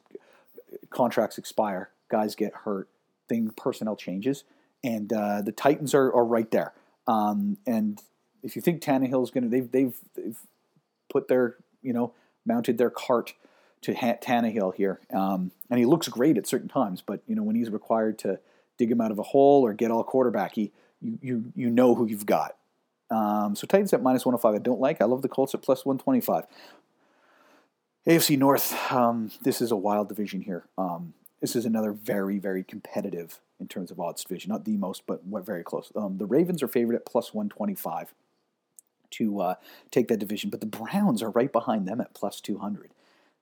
contracts 0.90 1.38
expire, 1.38 1.90
guys 2.10 2.34
get 2.34 2.52
hurt, 2.64 2.88
thing 3.28 3.50
personnel 3.56 3.96
changes, 3.96 4.44
and 4.82 5.12
uh, 5.12 5.40
the 5.42 5.52
Titans 5.52 5.94
are, 5.94 6.12
are 6.12 6.24
right 6.24 6.50
there. 6.50 6.72
Um, 7.06 7.58
and 7.66 8.00
if 8.42 8.56
you 8.56 8.62
think 8.62 8.82
Tannehill's 8.82 9.30
going 9.30 9.44
to, 9.44 9.50
they've 9.50 9.70
they've 9.70 9.96
they've 10.14 10.38
put 11.10 11.28
their 11.28 11.56
you 11.82 11.92
know 11.92 12.12
mounted 12.46 12.78
their 12.78 12.90
cart 12.90 13.34
to 13.82 13.94
Tannehill 13.94 14.74
here, 14.74 15.00
um, 15.12 15.50
and 15.70 15.78
he 15.78 15.86
looks 15.86 16.08
great 16.08 16.38
at 16.38 16.46
certain 16.46 16.68
times. 16.68 17.02
But 17.04 17.20
you 17.26 17.34
know 17.34 17.42
when 17.42 17.56
he's 17.56 17.70
required 17.70 18.18
to 18.20 18.38
dig 18.78 18.90
him 18.90 19.00
out 19.00 19.10
of 19.10 19.18
a 19.18 19.22
hole 19.22 19.62
or 19.62 19.72
get 19.72 19.90
all 19.90 20.04
quarterbacky, 20.04 20.70
you 21.00 21.18
you 21.22 21.52
you 21.54 21.70
know 21.70 21.94
who 21.94 22.06
you've 22.06 22.26
got. 22.26 22.56
Um, 23.10 23.54
so 23.54 23.66
Titans 23.66 23.92
at 23.92 24.02
minus 24.02 24.24
105, 24.24 24.54
I 24.54 24.58
don't 24.58 24.80
like. 24.80 25.00
I 25.00 25.04
love 25.04 25.22
the 25.22 25.28
Colts 25.28 25.54
at 25.54 25.62
plus 25.62 25.84
125. 25.84 26.44
AFC 28.06 28.36
North, 28.36 28.92
um, 28.92 29.30
this 29.42 29.62
is 29.62 29.70
a 29.70 29.76
wild 29.76 30.08
division 30.08 30.42
here. 30.42 30.66
Um, 30.76 31.14
this 31.40 31.56
is 31.56 31.64
another 31.64 31.92
very, 31.92 32.38
very 32.38 32.62
competitive 32.62 33.40
in 33.58 33.66
terms 33.66 33.90
of 33.90 33.98
odds 33.98 34.22
division. 34.22 34.50
Not 34.50 34.66
the 34.66 34.76
most, 34.76 35.04
but 35.06 35.22
very 35.24 35.64
close. 35.64 35.90
Um, 35.96 36.18
the 36.18 36.26
Ravens 36.26 36.62
are 36.62 36.68
favored 36.68 36.96
at 36.96 37.06
plus 37.06 37.32
125 37.32 38.12
to 39.12 39.40
uh, 39.40 39.54
take 39.90 40.08
that 40.08 40.18
division, 40.18 40.50
but 40.50 40.60
the 40.60 40.66
Browns 40.66 41.22
are 41.22 41.30
right 41.30 41.50
behind 41.50 41.88
them 41.88 41.98
at 42.00 42.12
plus 42.12 42.42
200. 42.42 42.90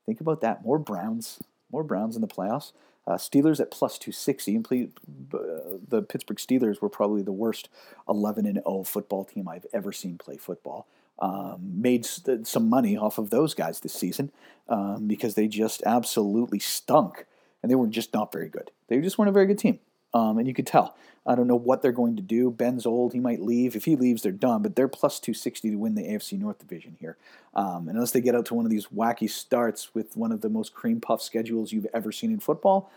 Think 0.06 0.20
about 0.20 0.40
that. 0.42 0.64
More 0.64 0.78
Browns, 0.78 1.40
more 1.72 1.82
Browns 1.82 2.14
in 2.14 2.22
the 2.22 2.28
playoffs. 2.28 2.70
Uh, 3.04 3.14
Steelers 3.14 3.58
at 3.58 3.72
plus 3.72 3.98
260. 3.98 4.54
And 4.54 4.64
play, 4.64 4.88
uh, 5.34 5.78
the 5.88 6.02
Pittsburgh 6.02 6.38
Steelers 6.38 6.80
were 6.80 6.88
probably 6.88 7.22
the 7.22 7.32
worst 7.32 7.68
11 8.08 8.46
and 8.46 8.62
0 8.64 8.84
football 8.84 9.24
team 9.24 9.48
I've 9.48 9.66
ever 9.72 9.90
seen 9.90 10.18
play 10.18 10.36
football. 10.36 10.86
Um, 11.18 11.80
made 11.80 12.04
some 12.04 12.68
money 12.68 12.96
off 12.96 13.18
of 13.18 13.30
those 13.30 13.54
guys 13.54 13.78
this 13.80 13.92
season 13.92 14.32
um, 14.68 15.06
because 15.06 15.34
they 15.34 15.46
just 15.46 15.82
absolutely 15.86 16.58
stunk 16.58 17.26
and 17.62 17.70
they 17.70 17.76
were 17.76 17.86
just 17.86 18.12
not 18.12 18.32
very 18.32 18.48
good. 18.48 18.72
They 18.88 19.00
just 19.00 19.18
weren't 19.18 19.28
a 19.28 19.32
very 19.32 19.46
good 19.46 19.58
team. 19.58 19.78
Um, 20.14 20.38
and 20.38 20.46
you 20.46 20.54
could 20.54 20.66
tell. 20.66 20.96
I 21.24 21.36
don't 21.36 21.46
know 21.46 21.56
what 21.56 21.82
they're 21.82 21.92
going 21.92 22.16
to 22.16 22.22
do. 22.22 22.50
Ben's 22.50 22.84
old; 22.84 23.12
he 23.12 23.20
might 23.20 23.40
leave. 23.40 23.76
If 23.76 23.84
he 23.84 23.94
leaves, 23.94 24.22
they're 24.22 24.32
done. 24.32 24.62
But 24.62 24.74
they're 24.74 24.88
plus 24.88 25.20
two 25.20 25.32
sixty 25.32 25.70
to 25.70 25.76
win 25.76 25.94
the 25.94 26.02
AFC 26.02 26.38
North 26.38 26.58
division 26.58 26.96
here. 26.98 27.16
Um, 27.54 27.88
unless 27.88 28.10
they 28.10 28.20
get 28.20 28.34
out 28.34 28.44
to 28.46 28.54
one 28.54 28.64
of 28.64 28.70
these 28.70 28.88
wacky 28.88 29.30
starts 29.30 29.94
with 29.94 30.16
one 30.16 30.32
of 30.32 30.40
the 30.40 30.48
most 30.48 30.74
cream 30.74 31.00
puff 31.00 31.22
schedules 31.22 31.72
you've 31.72 31.86
ever 31.94 32.10
seen 32.10 32.32
in 32.32 32.40
football, 32.40 32.90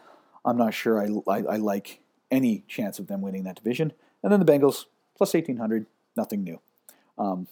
I'm 0.43 0.57
not 0.57 0.74
sure 0.74 1.00
I, 1.00 1.10
I, 1.31 1.38
I 1.43 1.55
like 1.57 2.00
any 2.31 2.63
chance 2.67 2.98
of 2.98 3.07
them 3.07 3.22
winning 3.22 3.43
that 3.43 3.57
division. 3.57 3.93
And 4.24 4.31
then 4.31 4.39
the 4.39 4.51
Bengals 4.51 4.86
plus 5.15 5.36
eighteen 5.36 5.57
hundred, 5.57 5.86
nothing 6.17 6.43
new, 6.43 6.60
um, 7.17 7.48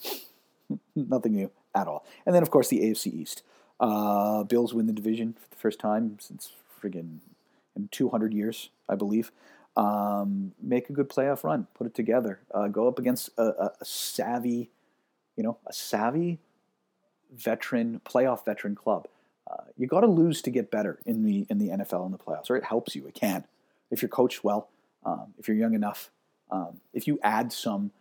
nothing 0.95 1.33
new 1.33 1.51
at 1.75 1.87
all. 1.87 2.05
And 2.25 2.35
then 2.35 2.43
of 2.43 2.51
course 2.51 2.67
the 2.67 2.79
AFC 2.79 3.13
East. 3.13 3.43
Uh, 3.79 4.43
Bills 4.43 4.73
win 4.73 4.87
the 4.87 4.93
division 4.93 5.33
for 5.33 5.49
the 5.49 5.55
first 5.55 5.79
time 5.79 6.17
since 6.19 6.51
friggin' 6.81 7.19
in 7.75 7.87
200 7.91 8.33
years, 8.33 8.69
I 8.87 8.95
believe. 8.95 9.31
Um, 9.75 10.53
make 10.61 10.89
a 10.89 10.93
good 10.93 11.09
playoff 11.09 11.43
run, 11.43 11.67
put 11.73 11.87
it 11.87 11.95
together, 11.95 12.39
uh, 12.53 12.67
go 12.67 12.87
up 12.87 12.99
against 12.99 13.31
a, 13.37 13.43
a, 13.43 13.71
a, 13.81 13.85
savvy, 13.85 14.69
you 15.35 15.43
know, 15.43 15.57
a 15.65 15.73
savvy 15.73 16.37
veteran 17.33 17.99
playoff 18.05 18.45
veteran 18.45 18.75
club. 18.75 19.07
Uh, 19.49 19.63
you 19.75 19.87
got 19.87 20.01
to 20.01 20.07
lose 20.07 20.43
to 20.43 20.51
get 20.51 20.69
better 20.69 20.99
in 21.07 21.23
the 21.23 21.47
in 21.49 21.57
the 21.57 21.69
NFL 21.69 22.05
in 22.05 22.11
the 22.11 22.19
playoffs, 22.19 22.51
or 22.51 22.55
it 22.55 22.63
helps 22.63 22.95
you. 22.95 23.07
It 23.07 23.15
can 23.15 23.45
if 23.93 24.01
you're 24.01 24.09
coached 24.09 24.43
well, 24.43 24.69
um, 25.05 25.33
if 25.37 25.47
you're 25.47 25.57
young 25.57 25.73
enough, 25.73 26.09
um, 26.51 26.81
if 26.93 27.07
you 27.07 27.19
add 27.23 27.53
some 27.53 27.91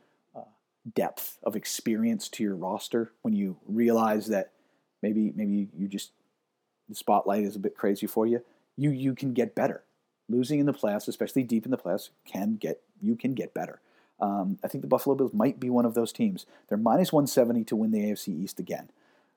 depth 0.95 1.39
of 1.43 1.55
experience 1.55 2.29
to 2.29 2.43
your 2.43 2.57
roster 2.57 3.13
when 3.23 3.35
you 3.35 3.57
realize 3.67 4.27
that 4.27 4.53
maybe 5.03 5.33
maybe 5.37 5.69
you 5.77 5.87
just 5.87 6.13
the 6.89 6.95
spotlight 6.95 7.45
is 7.45 7.55
a 7.55 7.61
bit 7.61 7.77
crazy 7.77 8.07
for 8.07 8.27
you 8.27 8.43
you 8.77 8.91
you 8.91 9.15
can 9.15 9.33
get 9.33 9.55
better. 9.55 9.83
Losing 10.29 10.61
in 10.61 10.67
the 10.67 10.73
playoffs, 10.73 11.09
especially 11.09 11.43
deep 11.43 11.65
in 11.65 11.71
the 11.71 11.79
playoffs, 11.79 12.11
can 12.25 12.57
get 12.57 12.81
you 13.01 13.17
can 13.17 13.35
get 13.35 13.55
better. 13.55 13.81
Um, 14.21 14.59
I 14.63 14.69
think 14.69 14.83
the 14.83 14.89
Buffalo 14.89 15.17
Bills 15.17 15.35
might 15.35 15.59
be 15.59 15.69
one 15.69 15.85
of 15.85 15.95
those 15.95 16.13
teams. 16.13 16.47
They're 16.69 16.79
minus 16.79 17.13
170 17.13 17.65
to 17.65 17.77
win 17.77 17.91
the 17.91 18.05
AFC 18.05 18.29
East 18.29 18.61
again. 18.61 18.91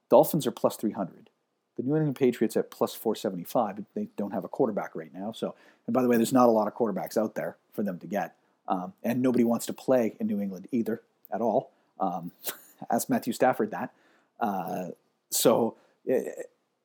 Dolphins 0.09 0.45
are 0.45 0.51
plus 0.51 0.75
300. 0.75 1.29
The 1.75 1.83
New 1.83 1.95
England 1.95 2.15
Patriots 2.15 2.55
at 2.55 2.69
plus 2.69 2.93
475. 2.93 3.83
They 3.95 4.09
don't 4.15 4.31
have 4.31 4.43
a 4.43 4.47
quarterback 4.47 4.95
right 4.95 5.13
now. 5.13 5.31
So, 5.31 5.55
and 5.87 5.93
by 5.93 6.03
the 6.03 6.07
way, 6.07 6.17
there's 6.17 6.31
not 6.31 6.47
a 6.47 6.51
lot 6.51 6.67
of 6.67 6.75
quarterbacks 6.75 7.17
out 7.17 7.33
there 7.33 7.57
for 7.73 7.81
them 7.81 7.97
to 7.99 8.07
get, 8.07 8.35
um, 8.67 8.93
and 9.03 9.21
nobody 9.21 9.43
wants 9.43 9.65
to 9.65 9.73
play 9.73 10.15
in 10.19 10.27
New 10.27 10.39
England 10.39 10.67
either 10.71 11.01
at 11.33 11.41
all. 11.41 11.71
Um, 11.99 12.31
ask 12.91 13.09
Matthew 13.09 13.33
Stafford 13.33 13.71
that. 13.71 13.93
Uh, 14.39 14.89
so, 15.29 15.75
eh, 16.09 16.23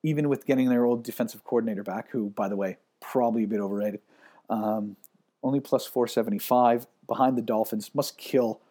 even 0.03 0.29
with 0.29 0.45
getting 0.45 0.69
their 0.69 0.85
old 0.85 1.03
defensive 1.03 1.43
coordinator 1.43 1.83
back, 1.83 2.09
who, 2.11 2.29
by 2.29 2.47
the 2.47 2.55
way, 2.55 2.77
probably 2.99 3.43
a 3.43 3.47
bit 3.47 3.59
overrated. 3.59 4.01
Um, 4.49 4.97
only 5.43 5.59
plus 5.59 5.85
475 5.85 6.87
behind 7.07 7.37
the 7.37 7.41
Dolphins. 7.41 7.93
Must 7.93 8.17
kill, 8.17 8.61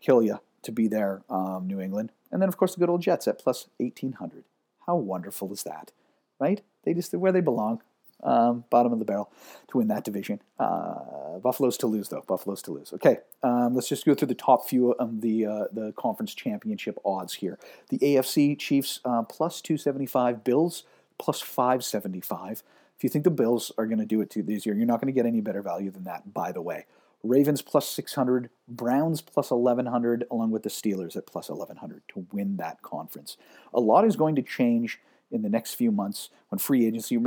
kill 0.00 0.22
you 0.22 0.40
to 0.62 0.72
be 0.72 0.88
there, 0.88 1.22
um, 1.30 1.66
New 1.66 1.80
England. 1.80 2.12
And 2.30 2.40
then, 2.40 2.48
of 2.48 2.56
course, 2.56 2.74
the 2.74 2.80
good 2.80 2.90
old 2.90 3.02
Jets 3.02 3.26
at 3.26 3.38
plus 3.38 3.68
1800. 3.78 4.44
How 4.86 4.96
wonderful 4.96 5.52
is 5.52 5.62
that, 5.64 5.92
right? 6.38 6.62
They 6.84 6.94
just, 6.94 7.10
they're 7.10 7.20
where 7.20 7.32
they 7.32 7.40
belong 7.40 7.82
um, 8.22 8.64
bottom 8.70 8.92
of 8.92 8.98
the 8.98 9.04
barrel 9.04 9.30
to 9.68 9.78
win 9.78 9.88
that 9.88 10.04
division. 10.04 10.40
Uh, 10.58 11.38
Buffalo's 11.42 11.76
to 11.78 11.86
lose, 11.86 12.08
though. 12.08 12.24
Buffalo's 12.26 12.62
to 12.62 12.72
lose. 12.72 12.92
Okay, 12.92 13.18
um, 13.42 13.74
let's 13.74 13.88
just 13.88 14.04
go 14.04 14.14
through 14.14 14.28
the 14.28 14.34
top 14.34 14.68
few 14.68 14.92
of 14.92 15.20
the 15.20 15.46
uh, 15.46 15.64
the 15.72 15.92
conference 15.96 16.34
championship 16.34 16.98
odds 17.04 17.34
here. 17.34 17.58
The 17.88 17.98
AFC 17.98 18.58
Chiefs 18.58 19.00
uh, 19.04 19.22
plus 19.22 19.60
275, 19.60 20.44
Bills 20.44 20.84
plus 21.18 21.40
575. 21.40 22.62
If 22.96 23.04
you 23.04 23.10
think 23.10 23.24
the 23.24 23.30
Bills 23.30 23.72
are 23.78 23.86
going 23.86 23.98
to 23.98 24.06
do 24.06 24.20
it 24.20 24.30
to 24.30 24.42
this 24.42 24.66
year, 24.66 24.74
you're 24.74 24.86
not 24.86 25.00
going 25.00 25.12
to 25.12 25.16
get 25.16 25.26
any 25.26 25.40
better 25.40 25.62
value 25.62 25.90
than 25.90 26.04
that, 26.04 26.34
by 26.34 26.52
the 26.52 26.60
way. 26.60 26.86
Ravens 27.22 27.60
plus 27.60 27.88
600, 27.88 28.48
Browns 28.66 29.20
plus 29.20 29.50
1100, 29.50 30.24
along 30.30 30.50
with 30.50 30.62
the 30.62 30.70
Steelers 30.70 31.16
at 31.16 31.26
plus 31.26 31.48
1100 31.48 32.02
to 32.08 32.26
win 32.32 32.56
that 32.56 32.80
conference. 32.82 33.36
A 33.74 33.80
lot 33.80 34.06
is 34.06 34.16
going 34.16 34.34
to 34.36 34.42
change 34.42 35.00
in 35.30 35.42
the 35.42 35.48
next 35.48 35.74
few 35.74 35.90
months 35.90 36.30
when 36.48 36.58
free 36.58 36.86
agency, 36.86 37.18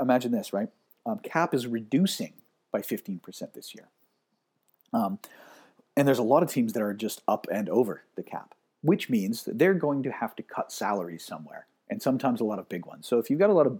imagine 0.00 0.32
this, 0.32 0.52
right? 0.52 0.68
Um, 1.06 1.18
cap 1.18 1.54
is 1.54 1.66
reducing 1.66 2.32
by 2.72 2.80
15% 2.80 3.52
this 3.52 3.74
year. 3.74 3.88
Um, 4.92 5.18
and 5.96 6.08
there's 6.08 6.18
a 6.18 6.24
lot 6.24 6.42
of 6.42 6.50
teams 6.50 6.72
that 6.72 6.82
are 6.82 6.94
just 6.94 7.22
up 7.28 7.46
and 7.52 7.68
over 7.68 8.02
the 8.16 8.22
cap, 8.22 8.54
which 8.82 9.08
means 9.08 9.44
that 9.44 9.58
they're 9.58 9.74
going 9.74 10.02
to 10.02 10.10
have 10.10 10.34
to 10.36 10.42
cut 10.42 10.72
salaries 10.72 11.24
somewhere, 11.24 11.66
and 11.88 12.02
sometimes 12.02 12.40
a 12.40 12.44
lot 12.44 12.58
of 12.58 12.68
big 12.68 12.86
ones. 12.86 13.06
So 13.06 13.18
if 13.18 13.30
you've 13.30 13.38
got 13.38 13.50
a 13.50 13.54
lot 13.54 13.66
of 13.66 13.78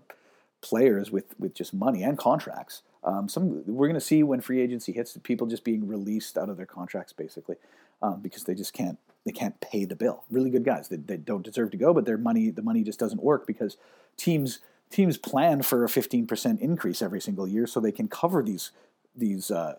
players 0.60 1.10
with, 1.10 1.38
with 1.38 1.54
just 1.54 1.74
money 1.74 2.02
and 2.02 2.16
contracts, 2.16 2.82
um, 3.02 3.28
some 3.28 3.64
we're 3.66 3.88
going 3.88 3.94
to 3.94 4.00
see 4.00 4.22
when 4.22 4.40
free 4.40 4.60
agency 4.60 4.92
hits, 4.92 5.16
people 5.22 5.46
just 5.46 5.64
being 5.64 5.86
released 5.86 6.38
out 6.38 6.48
of 6.48 6.56
their 6.56 6.66
contracts 6.66 7.12
basically 7.12 7.56
um, 8.00 8.20
because 8.20 8.44
they 8.44 8.54
just 8.54 8.72
can't 8.72 8.98
they 9.24 9.32
can't 9.32 9.60
pay 9.60 9.84
the 9.84 9.96
bill. 9.96 10.24
Really 10.30 10.50
good 10.50 10.64
guys 10.64 10.88
that 10.88 11.24
don't 11.24 11.44
deserve 11.44 11.70
to 11.70 11.76
go, 11.76 11.94
but 11.94 12.04
their 12.04 12.18
money 12.18 12.50
the 12.50 12.62
money 12.62 12.82
just 12.82 12.98
doesn't 12.98 13.22
work 13.22 13.46
because 13.46 13.76
teams 14.16 14.60
teams 14.90 15.16
plan 15.16 15.62
for 15.62 15.84
a 15.84 15.88
15% 15.88 16.60
increase 16.60 17.02
every 17.02 17.20
single 17.20 17.48
year 17.48 17.66
so 17.66 17.80
they 17.80 17.90
can 17.90 18.06
cover 18.06 18.42
these 18.42 18.70
these 19.16 19.50
uh, 19.50 19.76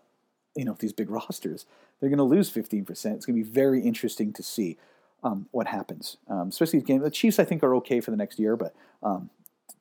you 0.55 0.65
know 0.65 0.75
these 0.79 0.93
big 0.93 1.09
rosters. 1.11 1.65
They're 1.99 2.09
going 2.09 2.17
to 2.17 2.23
lose 2.23 2.51
15%. 2.51 2.89
It's 2.89 2.99
going 3.05 3.19
to 3.19 3.33
be 3.33 3.43
very 3.43 3.81
interesting 3.81 4.33
to 4.33 4.43
see 4.43 4.77
um, 5.23 5.47
what 5.51 5.67
happens. 5.67 6.17
Um, 6.27 6.49
especially 6.49 6.79
the 6.79 6.85
game. 6.85 7.01
The 7.01 7.09
Chiefs, 7.09 7.39
I 7.39 7.45
think, 7.45 7.63
are 7.63 7.73
okay 7.75 8.01
for 8.01 8.11
the 8.11 8.17
next 8.17 8.37
year, 8.37 8.57
but 8.57 8.75
um, 9.01 9.29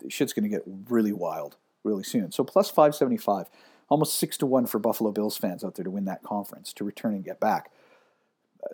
shit's 0.08 0.32
going 0.32 0.44
to 0.44 0.48
get 0.48 0.62
really 0.88 1.12
wild 1.12 1.56
really 1.82 2.04
soon. 2.04 2.30
So 2.30 2.44
plus 2.44 2.70
575, 2.70 3.50
almost 3.88 4.16
six 4.16 4.38
to 4.38 4.46
one 4.46 4.66
for 4.66 4.78
Buffalo 4.78 5.10
Bills 5.10 5.36
fans 5.36 5.64
out 5.64 5.74
there 5.74 5.84
to 5.84 5.90
win 5.90 6.04
that 6.04 6.22
conference 6.22 6.72
to 6.74 6.84
return 6.84 7.14
and 7.14 7.24
get 7.24 7.40
back 7.40 7.70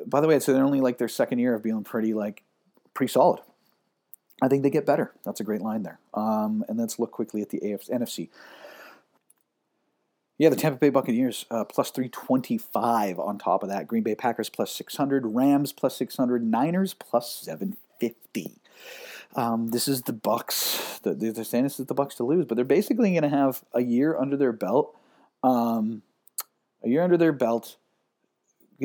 by 0.06 0.20
the 0.20 0.28
way, 0.28 0.36
it's 0.36 0.48
only 0.48 0.80
like 0.80 0.98
their 0.98 1.08
second 1.08 1.38
year 1.38 1.54
of 1.54 1.62
being 1.62 1.84
pretty 1.84 2.14
like 2.14 2.42
pretty 2.94 3.12
solid. 3.12 3.40
I 4.42 4.48
think 4.48 4.62
they 4.62 4.70
get 4.70 4.86
better. 4.86 5.12
That's 5.24 5.40
a 5.40 5.44
great 5.44 5.60
line 5.60 5.82
there. 5.82 6.00
Um, 6.14 6.64
and 6.68 6.78
let's 6.78 6.98
look 6.98 7.10
quickly 7.10 7.42
at 7.42 7.50
the 7.50 7.60
AFC, 7.60 7.90
NFC. 7.90 8.28
Yeah, 10.38 10.48
the 10.48 10.56
Tampa 10.56 10.78
Bay 10.78 10.88
Buccaneers 10.88 11.44
uh, 11.50 11.64
plus 11.64 11.90
325 11.90 13.18
on 13.18 13.38
top 13.38 13.62
of 13.62 13.68
that. 13.68 13.86
Green 13.86 14.02
Bay 14.02 14.14
Packers 14.14 14.48
plus 14.48 14.72
600. 14.72 15.26
Rams 15.26 15.72
plus 15.72 15.94
600. 15.96 16.42
Niners 16.42 16.94
plus 16.94 17.42
750. 17.42 18.60
Um, 19.36 19.68
this 19.68 19.86
is 19.86 20.02
the 20.02 20.14
Bucks. 20.14 20.98
The, 21.02 21.12
they're 21.14 21.44
saying 21.44 21.64
this 21.64 21.78
is 21.78 21.86
the 21.86 21.94
Bucks 21.94 22.14
to 22.14 22.24
lose, 22.24 22.46
but 22.46 22.56
they're 22.56 22.64
basically 22.64 23.10
going 23.10 23.22
to 23.22 23.28
have 23.28 23.62
a 23.74 23.82
year 23.82 24.18
under 24.18 24.36
their 24.36 24.52
belt. 24.52 24.96
Um, 25.42 26.02
a 26.82 26.88
year 26.88 27.02
under 27.02 27.18
their 27.18 27.32
belt 27.32 27.76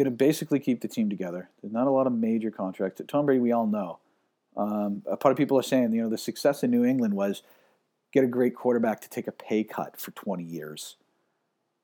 going 0.04 0.12
to 0.12 0.12
basically 0.12 0.60
keep 0.60 0.82
the 0.82 0.88
team 0.88 1.10
together. 1.10 1.50
There's 1.62 1.74
not 1.74 1.88
a 1.88 1.92
lot 1.92 2.08
of 2.08 2.14
major 2.14 2.52
contracts. 2.52 3.02
Tom 3.08 3.26
Brady, 3.26 3.40
we 3.40 3.52
all 3.52 3.68
know. 3.68 4.00
Um, 4.58 5.04
a 5.06 5.18
part 5.18 5.32
of 5.32 5.38
people 5.38 5.58
are 5.58 5.64
saying, 5.64 5.94
you 5.94 6.02
know, 6.02 6.10
the 6.10 6.18
success 6.18 6.64
in 6.64 6.72
New 6.72 6.86
England 6.86 7.14
was 7.14 7.44
get 8.12 8.24
a 8.24 8.28
great 8.28 8.56
quarterback 8.56 9.02
to 9.02 9.10
take 9.10 9.28
a 9.28 9.32
pay 9.32 9.64
cut 9.64 10.00
for 10.00 10.12
20 10.12 10.44
years, 10.44 10.96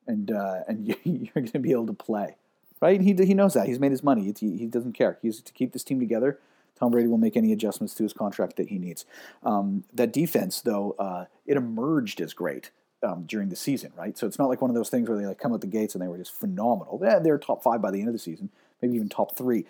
and 0.07 0.31
uh, 0.31 0.61
and 0.67 0.87
you, 1.03 1.29
are 1.35 1.41
going 1.41 1.51
to 1.51 1.59
be 1.59 1.71
able 1.71 1.87
to 1.87 1.93
play, 1.93 2.37
right? 2.81 3.01
He 3.01 3.13
he 3.13 3.33
knows 3.33 3.53
that. 3.53 3.67
He's 3.67 3.79
made 3.79 3.91
his 3.91 4.03
money. 4.03 4.33
He, 4.39 4.57
he 4.57 4.65
doesn't 4.67 4.93
care. 4.93 5.17
He's 5.21 5.41
to 5.41 5.53
keep 5.53 5.73
this 5.73 5.83
team 5.83 5.99
together. 5.99 6.39
Tom 6.79 6.91
Brady 6.91 7.07
will 7.07 7.19
make 7.19 7.37
any 7.37 7.53
adjustments 7.53 7.93
to 7.95 8.03
his 8.03 8.13
contract 8.13 8.55
that 8.55 8.69
he 8.69 8.79
needs. 8.79 9.05
Um, 9.43 9.83
that 9.93 10.11
defense, 10.11 10.61
though, 10.61 10.95
uh, 10.97 11.25
it 11.45 11.55
emerged 11.55 12.19
as 12.19 12.33
great 12.33 12.71
um, 13.03 13.23
during 13.23 13.49
the 13.49 13.55
season, 13.55 13.91
right? 13.95 14.17
So 14.17 14.27
it's 14.27 14.39
not 14.39 14.49
like 14.49 14.61
one 14.61 14.69
of 14.69 14.75
those 14.75 14.89
things 14.89 15.09
where 15.09 15.17
they 15.17 15.25
like 15.25 15.39
come 15.39 15.53
out 15.53 15.61
the 15.61 15.67
gates 15.67 15.95
and 15.95 16.01
they 16.01 16.07
were 16.07 16.17
just 16.17 16.33
phenomenal. 16.33 16.99
Yeah, 17.03 17.19
they're 17.19 17.37
top 17.37 17.63
five 17.63 17.81
by 17.81 17.91
the 17.91 17.99
end 17.99 18.07
of 18.07 18.13
the 18.13 18.19
season, 18.19 18.49
maybe 18.81 18.95
even 18.95 19.09
top 19.09 19.35
three. 19.35 19.65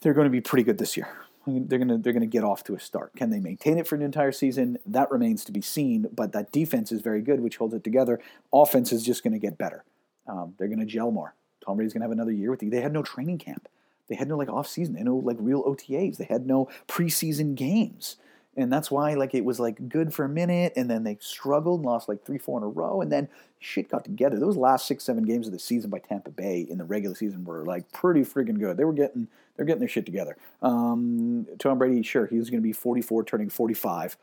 They're 0.00 0.14
going 0.14 0.26
to 0.26 0.30
be 0.30 0.40
pretty 0.40 0.64
good 0.64 0.78
this 0.78 0.96
year. 0.96 1.08
they're 1.46 1.78
gonna 1.78 1.98
they're 1.98 2.12
gonna 2.12 2.26
get 2.26 2.44
off 2.44 2.64
to 2.64 2.74
a 2.74 2.80
start. 2.80 3.14
Can 3.16 3.30
they 3.30 3.40
maintain 3.40 3.78
it 3.78 3.86
for 3.86 3.94
an 3.94 4.02
entire 4.02 4.32
season? 4.32 4.78
That 4.86 5.10
remains 5.10 5.44
to 5.44 5.52
be 5.52 5.60
seen. 5.60 6.08
But 6.14 6.32
that 6.32 6.52
defense 6.52 6.92
is 6.92 7.00
very 7.00 7.20
good, 7.20 7.40
which 7.40 7.56
holds 7.56 7.74
it 7.74 7.84
together. 7.84 8.20
Offense 8.52 8.92
is 8.92 9.04
just 9.04 9.24
gonna 9.24 9.38
get 9.38 9.58
better. 9.58 9.84
Um, 10.26 10.54
they're 10.58 10.68
gonna 10.68 10.86
gel 10.86 11.10
more. 11.10 11.34
Tom 11.64 11.76
Brady's 11.76 11.92
gonna 11.92 12.04
have 12.04 12.12
another 12.12 12.32
year 12.32 12.50
with 12.50 12.62
you. 12.62 12.70
They 12.70 12.80
had 12.80 12.92
no 12.92 13.02
training 13.02 13.38
camp. 13.38 13.68
They 14.08 14.14
had 14.14 14.28
no 14.28 14.36
like 14.36 14.48
off 14.48 14.68
season. 14.68 14.94
They 14.94 15.00
had 15.00 15.06
no 15.06 15.16
like 15.16 15.36
real 15.40 15.64
OTAs. 15.64 16.16
They 16.16 16.24
had 16.24 16.46
no 16.46 16.68
preseason 16.88 17.54
games 17.54 18.16
and 18.56 18.72
that's 18.72 18.90
why 18.90 19.14
like 19.14 19.34
it 19.34 19.44
was 19.44 19.58
like 19.58 19.88
good 19.88 20.12
for 20.12 20.24
a 20.24 20.28
minute 20.28 20.72
and 20.76 20.90
then 20.90 21.04
they 21.04 21.16
struggled 21.20 21.80
and 21.80 21.86
lost 21.86 22.08
like 22.08 22.24
three 22.24 22.38
four 22.38 22.58
in 22.58 22.64
a 22.64 22.68
row 22.68 23.00
and 23.00 23.10
then 23.10 23.28
shit 23.58 23.90
got 23.90 24.04
together. 24.04 24.38
Those 24.38 24.56
last 24.56 24.86
six 24.86 25.04
seven 25.04 25.24
games 25.24 25.46
of 25.46 25.52
the 25.52 25.58
season 25.58 25.90
by 25.90 26.00
tampa 26.00 26.30
bay 26.30 26.66
in 26.68 26.78
the 26.78 26.84
regular 26.84 27.14
season 27.14 27.44
were 27.44 27.64
like 27.64 27.90
pretty 27.92 28.22
freaking 28.22 28.58
good. 28.58 28.76
They 28.76 28.84
were 28.84 28.92
getting 28.92 29.28
they're 29.56 29.66
getting 29.66 29.80
their 29.80 29.88
shit 29.88 30.06
together. 30.06 30.36
Um, 30.60 31.46
tom 31.58 31.78
brady 31.78 32.02
sure 32.02 32.26
he's 32.26 32.50
going 32.50 32.60
to 32.60 32.66
be 32.66 32.72
44 32.72 33.24
turning 33.24 33.48
45 33.48 34.16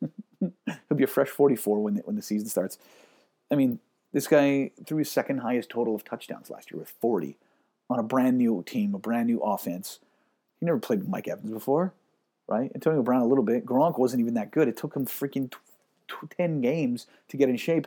he'll 0.40 0.96
be 0.96 1.04
a 1.04 1.08
fresh 1.08 1.28
44 1.28 1.82
when 1.82 1.94
the, 1.94 2.00
when 2.02 2.16
the 2.16 2.22
season 2.22 2.48
starts. 2.48 2.78
I 3.50 3.56
mean 3.56 3.78
this 4.12 4.26
guy 4.26 4.70
threw 4.86 4.98
his 4.98 5.10
second 5.10 5.38
highest 5.38 5.70
total 5.70 5.94
of 5.94 6.04
touchdowns 6.04 6.50
last 6.50 6.70
year 6.70 6.78
with 6.78 6.90
40 7.00 7.36
on 7.90 7.98
a 7.98 8.02
brand 8.02 8.38
new 8.38 8.62
team 8.66 8.94
a 8.94 8.98
brand 8.98 9.26
new 9.26 9.40
offense. 9.40 9.98
He 10.60 10.66
never 10.66 10.78
played 10.78 11.00
with 11.00 11.08
mike 11.08 11.28
evans 11.28 11.50
before 11.50 11.92
right? 12.46 12.70
Antonio 12.74 13.02
Brown 13.02 13.22
a 13.22 13.26
little 13.26 13.44
bit. 13.44 13.64
Gronk 13.66 13.98
wasn't 13.98 14.20
even 14.20 14.34
that 14.34 14.50
good. 14.50 14.68
It 14.68 14.76
took 14.76 14.94
him 14.94 15.06
freaking 15.06 15.50
t- 15.50 15.58
t- 16.08 16.36
ten 16.36 16.60
games 16.60 17.06
to 17.28 17.36
get 17.36 17.48
in 17.48 17.56
shape. 17.56 17.86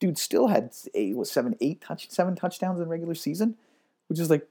Dude 0.00 0.18
still 0.18 0.48
had 0.48 0.72
eight, 0.94 1.16
what 1.16 1.28
seven, 1.28 1.56
eight 1.60 1.80
touch, 1.80 2.10
seven 2.10 2.34
touchdowns 2.34 2.80
in 2.80 2.88
regular 2.88 3.14
season, 3.14 3.56
which 4.08 4.18
is 4.18 4.30
like 4.30 4.48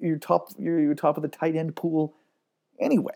your 0.00 0.16
top, 0.16 0.48
your, 0.58 0.80
your 0.80 0.94
top 0.94 1.16
of 1.16 1.22
the 1.22 1.28
tight 1.28 1.56
end 1.56 1.76
pool. 1.76 2.14
Anyway, 2.80 3.14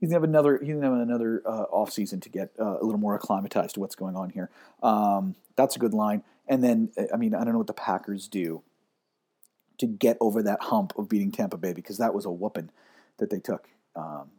he's 0.00 0.08
gonna 0.08 0.16
have 0.16 0.24
another. 0.24 0.58
He's 0.58 0.74
gonna 0.74 0.90
have 0.90 1.00
another 1.00 1.42
uh, 1.44 1.64
off 1.70 1.92
season 1.92 2.20
to 2.20 2.28
get 2.28 2.52
uh, 2.58 2.78
a 2.80 2.84
little 2.84 3.00
more 3.00 3.14
acclimatized 3.14 3.74
to 3.74 3.80
what's 3.80 3.94
going 3.94 4.16
on 4.16 4.30
here. 4.30 4.50
Um, 4.82 5.34
that's 5.56 5.76
a 5.76 5.78
good 5.78 5.94
line. 5.94 6.22
And 6.48 6.62
then, 6.62 6.90
I 7.12 7.16
mean, 7.16 7.34
I 7.34 7.44
don't 7.44 7.52
know 7.52 7.58
what 7.58 7.66
the 7.66 7.72
Packers 7.72 8.28
do 8.28 8.62
to 9.78 9.86
get 9.86 10.16
over 10.20 10.42
that 10.42 10.62
hump 10.62 10.92
of 10.96 11.08
beating 11.08 11.32
Tampa 11.32 11.56
Bay 11.56 11.72
because 11.72 11.98
that 11.98 12.14
was 12.14 12.24
a 12.24 12.30
whooping 12.30 12.70
that 13.18 13.30
they 13.30 13.40
took. 13.40 13.68
Um, 13.96 14.30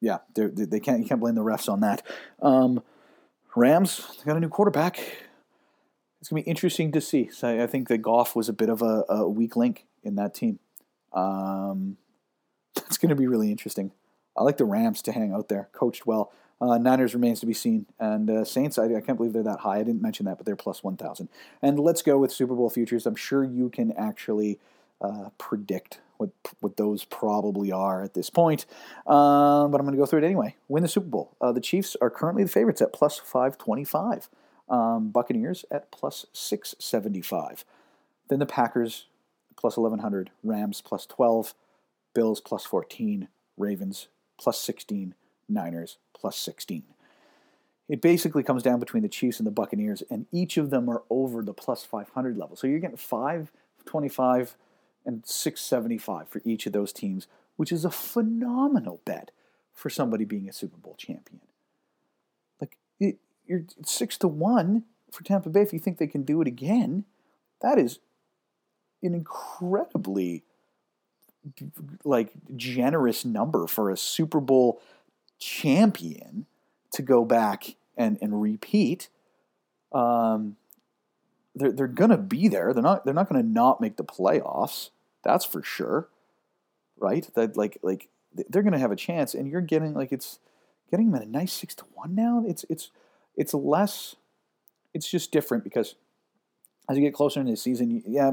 yeah, 0.00 0.18
they 0.34 0.80
can't 0.80 1.00
you 1.00 1.06
can't 1.06 1.20
blame 1.20 1.34
the 1.34 1.42
refs 1.42 1.68
on 1.68 1.80
that. 1.80 2.02
Um, 2.42 2.82
Rams 3.56 4.06
they 4.18 4.24
got 4.24 4.36
a 4.36 4.40
new 4.40 4.48
quarterback. 4.48 4.98
It's 6.20 6.28
gonna 6.28 6.42
be 6.42 6.48
interesting 6.48 6.92
to 6.92 7.00
see. 7.00 7.30
So 7.30 7.62
I 7.62 7.66
think 7.66 7.88
that 7.88 7.98
Goff 7.98 8.34
was 8.34 8.48
a 8.48 8.52
bit 8.52 8.68
of 8.68 8.82
a, 8.82 9.04
a 9.08 9.28
weak 9.28 9.56
link 9.56 9.86
in 10.02 10.16
that 10.16 10.34
team. 10.34 10.58
Um, 11.12 11.96
that's 12.74 12.98
gonna 12.98 13.14
be 13.14 13.26
really 13.26 13.50
interesting. 13.50 13.92
I 14.36 14.42
like 14.42 14.56
the 14.56 14.64
Rams 14.64 15.00
to 15.02 15.12
hang 15.12 15.32
out 15.32 15.48
there, 15.48 15.68
coached 15.72 16.06
well. 16.06 16.32
Uh, 16.60 16.78
Niners 16.78 17.14
remains 17.14 17.40
to 17.40 17.46
be 17.46 17.52
seen, 17.52 17.86
and 17.98 18.30
uh, 18.30 18.44
Saints. 18.44 18.78
I, 18.78 18.84
I, 18.84 19.00
can't 19.00 19.16
believe 19.18 19.32
they're 19.32 19.42
that 19.42 19.60
high. 19.60 19.78
I 19.78 19.82
didn't 19.82 20.02
mention 20.02 20.26
that, 20.26 20.36
but 20.36 20.46
they're 20.46 20.56
plus 20.56 20.82
one 20.82 20.96
thousand. 20.96 21.28
And 21.60 21.78
let's 21.78 22.02
go 22.02 22.18
with 22.18 22.32
Super 22.32 22.54
Bowl 22.54 22.70
futures. 22.70 23.06
I'm 23.06 23.16
sure 23.16 23.44
you 23.44 23.70
can 23.70 23.92
actually 23.92 24.58
uh, 25.00 25.30
predict 25.36 26.00
what 26.16 26.30
what 26.60 26.76
those 26.76 27.04
probably 27.04 27.72
are 27.72 28.02
at 28.02 28.14
this 28.14 28.30
point. 28.30 28.66
Um, 29.06 29.70
but 29.70 29.80
I'm 29.80 29.86
going 29.86 29.92
to 29.94 29.98
go 29.98 30.06
through 30.06 30.20
it 30.20 30.24
anyway. 30.24 30.56
Win 30.68 30.82
the 30.82 30.88
Super 30.88 31.08
Bowl. 31.08 31.36
Uh, 31.40 31.52
the 31.52 31.60
Chiefs 31.60 31.96
are 32.00 32.10
currently 32.10 32.44
the 32.44 32.50
favorites 32.50 32.82
at 32.82 32.92
plus 32.92 33.18
525. 33.18 34.28
Um, 34.68 35.10
Buccaneers 35.10 35.64
at 35.70 35.90
plus 35.90 36.26
675. 36.32 37.64
Then 38.28 38.38
the 38.38 38.46
Packers 38.46 39.06
plus 39.56 39.76
1100. 39.76 40.30
Rams 40.42 40.80
plus 40.80 41.06
12. 41.06 41.54
Bills 42.14 42.40
plus 42.40 42.64
14. 42.64 43.28
Ravens 43.56 44.08
plus 44.38 44.58
16. 44.60 45.14
Niners 45.48 45.98
plus 46.14 46.36
16. 46.36 46.84
It 47.88 48.00
basically 48.00 48.42
comes 48.42 48.62
down 48.62 48.80
between 48.80 49.02
the 49.02 49.08
Chiefs 49.08 49.38
and 49.38 49.46
the 49.46 49.50
Buccaneers, 49.50 50.02
and 50.10 50.26
each 50.32 50.56
of 50.56 50.70
them 50.70 50.88
are 50.88 51.02
over 51.10 51.42
the 51.42 51.52
plus 51.52 51.84
500 51.84 52.36
level. 52.36 52.56
So 52.56 52.66
you're 52.66 52.78
getting 52.78 52.96
525 52.96 54.56
and 55.04 55.26
675 55.26 56.28
for 56.28 56.40
each 56.44 56.66
of 56.66 56.72
those 56.72 56.92
teams, 56.92 57.26
which 57.56 57.72
is 57.72 57.84
a 57.84 57.90
phenomenal 57.90 59.00
bet 59.04 59.30
for 59.72 59.90
somebody 59.90 60.24
being 60.24 60.48
a 60.48 60.52
Super 60.52 60.78
Bowl 60.78 60.94
champion. 60.96 61.40
Like 62.60 62.76
it, 62.98 63.18
you're 63.46 63.64
six 63.84 64.16
to 64.18 64.28
one 64.28 64.84
for 65.10 65.24
Tampa 65.24 65.50
Bay 65.50 65.62
if 65.62 65.72
you 65.72 65.78
think 65.78 65.98
they 65.98 66.06
can 66.06 66.22
do 66.22 66.40
it 66.40 66.48
again. 66.48 67.04
That 67.60 67.78
is 67.78 67.98
an 69.02 69.14
incredibly 69.14 70.44
like 72.04 72.32
generous 72.56 73.24
number 73.24 73.66
for 73.66 73.90
a 73.90 73.96
Super 73.96 74.40
Bowl 74.40 74.80
champion 75.38 76.46
to 76.92 77.02
go 77.02 77.24
back 77.24 77.76
and, 77.96 78.18
and 78.22 78.40
repeat. 78.40 79.08
Um, 79.92 80.56
they're 81.54 81.72
they're 81.72 81.86
gonna 81.86 82.18
be 82.18 82.48
there. 82.48 82.72
They're 82.72 82.82
not 82.82 83.04
they're 83.04 83.14
not 83.14 83.28
gonna 83.28 83.42
not 83.42 83.80
make 83.80 83.96
the 83.96 84.04
playoffs. 84.04 84.90
That's 85.24 85.44
for 85.44 85.62
sure, 85.62 86.08
right? 86.98 87.28
That 87.34 87.56
like 87.56 87.78
like 87.82 88.08
they're 88.48 88.62
gonna 88.62 88.78
have 88.78 88.92
a 88.92 88.96
chance, 88.96 89.34
and 89.34 89.48
you're 89.48 89.60
getting 89.60 89.94
like 89.94 90.12
it's 90.12 90.38
getting 90.90 91.10
them 91.10 91.20
at 91.20 91.26
a 91.26 91.30
nice 91.30 91.52
six 91.52 91.74
to 91.76 91.84
one 91.94 92.14
now. 92.14 92.44
It's 92.46 92.64
it's 92.68 92.90
it's 93.36 93.54
less. 93.54 94.16
It's 94.92 95.10
just 95.10 95.32
different 95.32 95.64
because 95.64 95.96
as 96.88 96.96
you 96.96 97.02
get 97.02 97.14
closer 97.14 97.40
into 97.40 97.52
the 97.52 97.56
season, 97.56 98.02
yeah. 98.06 98.32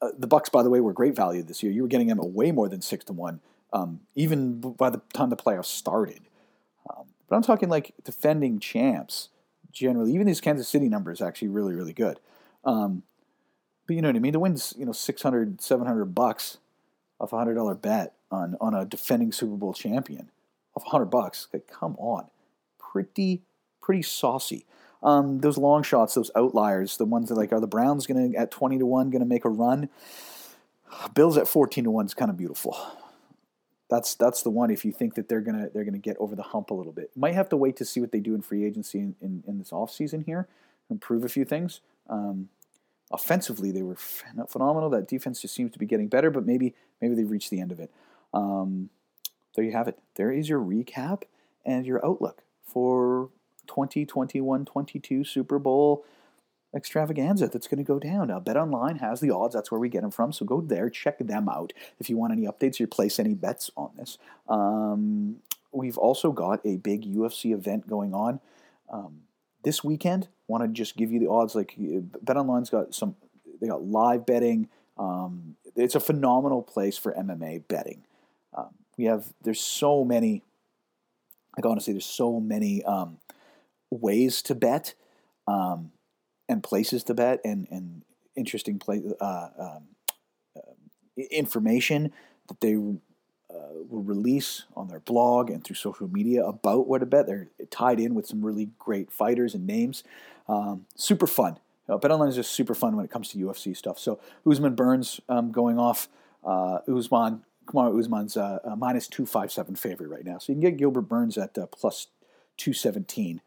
Uh, 0.00 0.10
the 0.16 0.28
Bucks, 0.28 0.48
by 0.48 0.62
the 0.62 0.70
way, 0.70 0.78
were 0.78 0.92
great 0.92 1.16
value 1.16 1.42
this 1.42 1.60
year. 1.60 1.72
You 1.72 1.82
were 1.82 1.88
getting 1.88 2.06
them 2.06 2.20
at 2.20 2.30
way 2.30 2.52
more 2.52 2.68
than 2.68 2.80
six 2.80 3.04
to 3.06 3.12
one, 3.12 3.40
um, 3.72 4.00
even 4.14 4.60
by 4.60 4.90
the 4.90 5.00
time 5.12 5.28
the 5.28 5.36
playoffs 5.36 5.64
started. 5.66 6.20
Um, 6.88 7.06
but 7.28 7.34
I'm 7.34 7.42
talking 7.42 7.68
like 7.68 7.94
defending 8.04 8.60
champs 8.60 9.28
generally. 9.72 10.14
Even 10.14 10.26
these 10.26 10.40
Kansas 10.40 10.68
City 10.68 10.88
numbers 10.88 11.20
actually 11.20 11.48
really 11.48 11.74
really 11.74 11.92
good. 11.92 12.20
Um, 12.64 13.02
but 13.88 13.96
you 13.96 14.02
know 14.02 14.08
what 14.08 14.16
I 14.16 14.20
mean? 14.20 14.34
To 14.34 14.38
win, 14.38 14.56
you 14.76 14.84
know, 14.84 14.92
600, 14.92 15.60
700 15.62 16.04
bucks 16.14 16.58
off 17.18 17.32
a 17.32 17.38
hundred 17.38 17.54
dollar 17.54 17.74
bet 17.74 18.12
on 18.30 18.54
on 18.60 18.74
a 18.74 18.84
defending 18.84 19.32
Super 19.32 19.56
Bowl 19.56 19.72
champion 19.72 20.30
off 20.76 20.86
a 20.86 20.90
hundred 20.90 21.06
bucks. 21.06 21.48
Like, 21.52 21.66
come 21.66 21.96
on, 21.98 22.26
pretty 22.78 23.40
pretty 23.80 24.02
saucy. 24.02 24.66
Um, 25.02 25.40
those 25.40 25.56
long 25.56 25.82
shots, 25.82 26.14
those 26.14 26.30
outliers, 26.36 26.98
the 26.98 27.06
ones 27.06 27.30
that 27.30 27.36
like 27.36 27.50
are 27.52 27.60
the 27.60 27.66
Browns 27.66 28.06
going 28.06 28.32
to 28.32 28.38
at 28.38 28.50
twenty 28.50 28.78
to 28.78 28.84
one 28.84 29.08
going 29.08 29.20
to 29.20 29.26
make 29.26 29.46
a 29.46 29.50
run? 29.50 29.88
Bills 31.14 31.38
at 31.38 31.48
fourteen 31.48 31.84
to 31.84 31.90
one 31.90 32.04
is 32.04 32.14
kind 32.14 32.30
of 32.30 32.36
beautiful. 32.36 32.76
That's 33.88 34.14
that's 34.14 34.42
the 34.42 34.50
one. 34.50 34.70
If 34.70 34.84
you 34.84 34.92
think 34.92 35.14
that 35.14 35.30
they're 35.30 35.40
gonna 35.40 35.70
they're 35.72 35.84
gonna 35.84 35.96
get 35.96 36.18
over 36.18 36.36
the 36.36 36.42
hump 36.42 36.70
a 36.70 36.74
little 36.74 36.92
bit, 36.92 37.10
might 37.16 37.34
have 37.34 37.48
to 37.48 37.56
wait 37.56 37.76
to 37.76 37.86
see 37.86 38.00
what 38.00 38.12
they 38.12 38.20
do 38.20 38.34
in 38.34 38.42
free 38.42 38.66
agency 38.66 38.98
in, 38.98 39.16
in, 39.22 39.44
in 39.46 39.58
this 39.58 39.72
off 39.72 39.90
season 39.90 40.24
here, 40.24 40.46
improve 40.90 41.24
a 41.24 41.28
few 41.28 41.46
things. 41.46 41.80
Um, 42.10 42.50
offensively 43.10 43.70
they 43.70 43.82
were 43.82 43.96
phenomenal. 43.96 44.90
That 44.90 45.08
defense 45.08 45.40
just 45.40 45.54
seems 45.54 45.72
to 45.72 45.78
be 45.78 45.86
getting 45.86 46.08
better, 46.08 46.30
but 46.30 46.46
maybe 46.46 46.74
maybe 47.00 47.14
they've 47.14 47.30
reached 47.30 47.50
the 47.50 47.60
end 47.60 47.72
of 47.72 47.80
it. 47.80 47.90
Um, 48.32 48.90
there 49.54 49.64
you 49.64 49.72
have 49.72 49.88
it. 49.88 49.98
There 50.16 50.30
is 50.30 50.48
your 50.48 50.60
recap 50.60 51.22
and 51.64 51.86
your 51.86 52.04
outlook 52.04 52.42
for 52.64 53.30
2021-22 53.66 55.26
Super 55.26 55.58
Bowl 55.58 56.04
extravaganza 56.74 57.48
that's 57.48 57.66
going 57.66 57.78
to 57.78 57.84
go 57.84 57.98
down. 57.98 58.28
Now, 58.28 58.40
Bet 58.40 58.56
Online 58.56 58.96
has 58.96 59.20
the 59.20 59.30
odds. 59.30 59.54
That's 59.54 59.70
where 59.70 59.80
we 59.80 59.88
get 59.88 60.02
them 60.02 60.10
from. 60.10 60.32
So 60.32 60.44
go 60.44 60.60
there, 60.60 60.90
check 60.90 61.18
them 61.18 61.48
out. 61.48 61.72
If 61.98 62.10
you 62.10 62.16
want 62.16 62.32
any 62.32 62.46
updates 62.46 62.80
or 62.80 62.86
place 62.86 63.18
any 63.18 63.34
bets 63.34 63.70
on 63.76 63.90
this. 63.96 64.18
Um, 64.48 65.36
we've 65.72 65.98
also 65.98 66.32
got 66.32 66.60
a 66.64 66.76
big 66.76 67.04
UFC 67.04 67.52
event 67.52 67.88
going 67.88 68.14
on. 68.14 68.40
Um, 68.90 69.22
this 69.62 69.82
weekend, 69.82 70.28
want 70.48 70.64
to 70.64 70.68
just 70.68 70.96
give 70.96 71.12
you 71.12 71.20
the 71.20 71.28
odds. 71.28 71.54
Like 71.54 71.74
BetOnline's 71.78 72.70
got 72.70 72.94
some, 72.94 73.14
they 73.60 73.68
got 73.68 73.84
live 73.84 74.26
betting. 74.26 74.68
Um, 74.98 75.54
it's 75.76 75.94
a 75.94 76.00
phenomenal 76.00 76.62
place 76.62 76.98
for 76.98 77.12
MMA 77.12 77.68
betting. 77.68 78.02
Um, 78.56 78.70
we 78.96 79.04
have 79.04 79.32
there's 79.42 79.60
so 79.60 80.04
many. 80.04 80.42
Like 81.56 81.66
honestly, 81.66 81.92
there's 81.92 82.06
so 82.06 82.40
many 82.40 82.84
um, 82.84 83.18
ways 83.90 84.42
to 84.42 84.54
bet, 84.54 84.94
um, 85.46 85.92
and 86.48 86.62
places 86.62 87.04
to 87.04 87.14
bet, 87.14 87.40
and 87.44 87.68
and 87.70 88.02
interesting 88.36 88.78
play 88.78 89.02
uh, 89.20 89.48
um, 89.58 89.82
uh, 90.56 91.22
information 91.30 92.12
that 92.48 92.60
they 92.60 92.74
uh, 92.74 93.72
will 93.88 94.02
release 94.02 94.64
on 94.76 94.88
their 94.88 95.00
blog 95.00 95.50
and 95.50 95.64
through 95.64 95.76
social 95.76 96.08
media 96.08 96.44
about 96.44 96.86
where 96.86 97.00
to 97.00 97.06
bet. 97.06 97.26
They're 97.26 97.48
tied 97.70 98.00
in 98.00 98.14
with 98.14 98.26
some 98.26 98.44
really 98.44 98.70
great 98.78 99.10
fighters 99.10 99.54
and 99.54 99.66
names. 99.66 100.04
Um, 100.48 100.86
super 100.96 101.26
fun. 101.26 101.58
Uh, 101.88 101.98
BetOnline 101.98 102.28
is 102.28 102.34
just 102.34 102.52
super 102.52 102.74
fun 102.74 102.96
when 102.96 103.04
it 103.04 103.10
comes 103.10 103.30
to 103.30 103.38
UFC 103.38 103.76
stuff. 103.76 103.98
So 103.98 104.20
Usman 104.48 104.74
Burns 104.74 105.20
um, 105.28 105.52
going 105.52 105.78
off. 105.78 106.08
Uh, 106.44 106.78
Usman, 106.88 107.42
Kamaru 107.66 107.98
Usman's 107.98 108.36
uh, 108.36 108.58
uh, 108.64 108.76
minus 108.76 109.08
257 109.08 109.76
favorite 109.76 110.08
right 110.08 110.24
now. 110.24 110.38
So 110.38 110.52
you 110.52 110.54
can 110.54 110.60
get 110.60 110.76
Gilbert 110.76 111.02
Burns 111.02 111.36
at 111.38 111.56
uh, 111.56 111.66
plus 111.66 112.08
217 112.56 113.40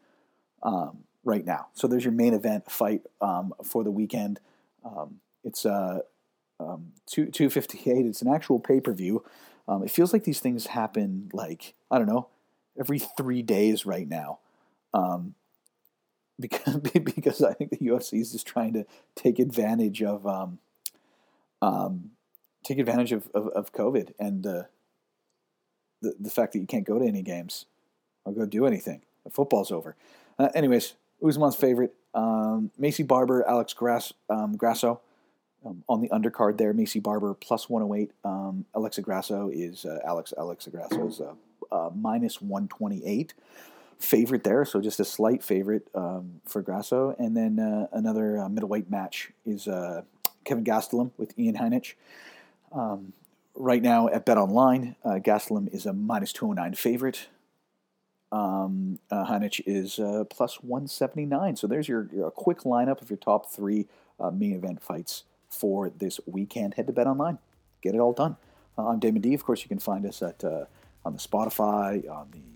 um, 0.62 1.04
right 1.24 1.44
now. 1.44 1.68
So 1.74 1.86
there's 1.86 2.04
your 2.04 2.12
main 2.12 2.34
event 2.34 2.70
fight 2.70 3.02
um, 3.20 3.52
for 3.64 3.84
the 3.84 3.90
weekend. 3.90 4.40
Um, 4.84 5.20
it's 5.44 5.64
uh, 5.64 6.00
um, 6.60 6.92
two, 7.06 7.26
258. 7.26 8.06
It's 8.06 8.22
an 8.22 8.32
actual 8.32 8.58
pay 8.58 8.80
per 8.80 8.92
view. 8.92 9.24
Um, 9.68 9.82
it 9.84 9.90
feels 9.90 10.12
like 10.12 10.24
these 10.24 10.40
things 10.40 10.66
happen 10.66 11.30
like 11.32 11.74
I 11.90 11.98
don't 11.98 12.08
know 12.08 12.28
every 12.78 12.98
three 12.98 13.42
days 13.42 13.86
right 13.86 14.08
now. 14.08 14.38
Um, 14.94 15.34
because 16.42 16.76
because 17.04 17.42
I 17.42 17.54
think 17.54 17.70
the 17.70 17.78
UFC 17.78 18.20
is 18.20 18.32
just 18.32 18.46
trying 18.46 18.74
to 18.74 18.84
take 19.14 19.38
advantage 19.38 20.02
of 20.02 20.26
um, 20.26 20.58
um, 21.62 22.10
take 22.62 22.78
advantage 22.78 23.12
of, 23.12 23.28
of, 23.34 23.48
of 23.48 23.72
COVID 23.72 24.12
and 24.18 24.46
uh, 24.46 24.62
the 26.02 26.14
the 26.20 26.30
fact 26.30 26.52
that 26.52 26.58
you 26.58 26.66
can't 26.66 26.84
go 26.84 26.98
to 26.98 27.06
any 27.06 27.22
games 27.22 27.64
or 28.24 28.32
go 28.32 28.44
do 28.44 28.66
anything. 28.66 29.02
The 29.24 29.30
football's 29.30 29.70
over. 29.70 29.96
Uh, 30.38 30.48
anyways, 30.54 30.94
Usman's 31.24 31.56
favorite, 31.56 31.94
um, 32.14 32.70
Maycee 32.80 33.06
Barber, 33.06 33.48
Alex 33.48 33.72
Grass, 33.72 34.12
um, 34.28 34.56
Grasso. 34.56 35.00
Um, 35.64 35.84
on 35.88 36.00
the 36.00 36.08
undercard 36.08 36.58
there, 36.58 36.74
Maycee 36.74 37.00
Barber 37.00 37.34
plus 37.34 37.70
108. 37.70 38.10
Um, 38.24 38.64
Alexa 38.74 39.00
Grasso 39.00 39.48
is 39.48 39.84
uh, 39.84 40.00
Alex 40.04 40.34
Alexa 40.36 40.70
Grasso 40.70 41.06
is 41.06 41.20
uh, 41.20 41.34
uh, 41.70 41.90
minus 41.94 42.42
128 42.42 43.32
favorite 44.02 44.44
there, 44.44 44.64
so 44.64 44.80
just 44.80 45.00
a 45.00 45.04
slight 45.04 45.42
favorite 45.42 45.88
um, 45.94 46.40
for 46.44 46.62
Grasso. 46.62 47.14
And 47.18 47.36
then 47.36 47.58
uh, 47.58 47.86
another 47.92 48.38
uh, 48.38 48.48
middleweight 48.48 48.90
match 48.90 49.30
is 49.46 49.68
uh, 49.68 50.02
Kevin 50.44 50.64
Gastelum 50.64 51.12
with 51.16 51.38
Ian 51.38 51.56
Heinisch. 51.56 51.94
Um, 52.72 53.12
right 53.54 53.82
now 53.82 54.08
at 54.08 54.26
Bet 54.26 54.38
Online, 54.38 54.96
uh, 55.04 55.20
Gastelum 55.22 55.72
is 55.72 55.86
a 55.86 55.92
minus 55.92 56.32
209 56.32 56.74
favorite. 56.74 57.28
Um, 58.30 58.98
uh, 59.10 59.26
Heinisch 59.26 59.60
is 59.66 59.98
uh, 59.98 60.24
plus 60.28 60.62
179. 60.62 61.56
So 61.56 61.66
there's 61.66 61.88
your, 61.88 62.08
your 62.12 62.30
quick 62.30 62.60
lineup 62.60 63.02
of 63.02 63.10
your 63.10 63.18
top 63.18 63.50
three 63.50 63.86
uh, 64.18 64.30
main 64.30 64.54
event 64.54 64.82
fights 64.82 65.24
for 65.48 65.90
this 65.90 66.18
weekend. 66.26 66.74
Head 66.74 66.86
to 66.86 66.92
Bet 66.92 67.06
Online. 67.06 67.38
Get 67.82 67.94
it 67.94 67.98
all 67.98 68.12
done. 68.12 68.36
I'm 68.78 68.98
Damon 68.98 69.20
D. 69.20 69.34
Of 69.34 69.44
course, 69.44 69.62
you 69.62 69.68
can 69.68 69.78
find 69.78 70.06
us 70.06 70.22
at 70.22 70.42
on 71.04 71.14
the 71.14 71.18
Spotify, 71.18 72.08
on 72.08 72.28
the 72.30 72.51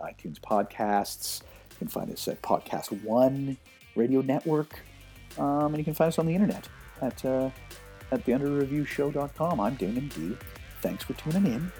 iTunes 0.00 0.38
podcasts. 0.40 1.42
You 1.70 1.76
can 1.78 1.88
find 1.88 2.10
us 2.10 2.28
at 2.28 2.40
Podcast 2.42 3.02
One 3.04 3.56
Radio 3.96 4.20
Network. 4.20 4.80
Um, 5.38 5.66
and 5.66 5.78
you 5.78 5.84
can 5.84 5.94
find 5.94 6.08
us 6.08 6.18
on 6.18 6.26
the 6.26 6.34
internet 6.34 6.68
at, 7.00 7.24
uh, 7.24 7.50
at 8.10 8.24
theunderreviewshow.com. 8.24 9.60
I'm 9.60 9.74
Damon 9.76 10.08
D. 10.08 10.36
Thanks 10.82 11.04
for 11.04 11.14
tuning 11.14 11.52
in. 11.52 11.72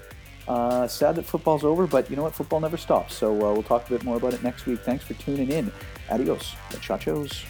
Uh, 0.49 0.89
sad 0.89 1.15
that 1.17 1.25
football's 1.25 1.65
over, 1.65 1.87
but 1.87 2.11
you 2.11 2.17
know 2.17 2.23
what? 2.23 2.35
Football 2.35 2.61
never 2.61 2.77
stops. 2.77 3.15
So 3.15 3.33
uh, 3.35 3.53
we'll 3.53 3.63
talk 3.63 3.87
a 3.87 3.91
bit 3.91 4.05
more 4.05 4.17
about 4.17 4.35
it 4.35 4.43
next 4.43 4.67
week. 4.67 4.81
Thanks 4.81 5.05
for 5.05 5.15
tuning 5.15 5.51
in. 5.51 5.73
Adios, 6.11 6.55
muchachos. 6.73 7.45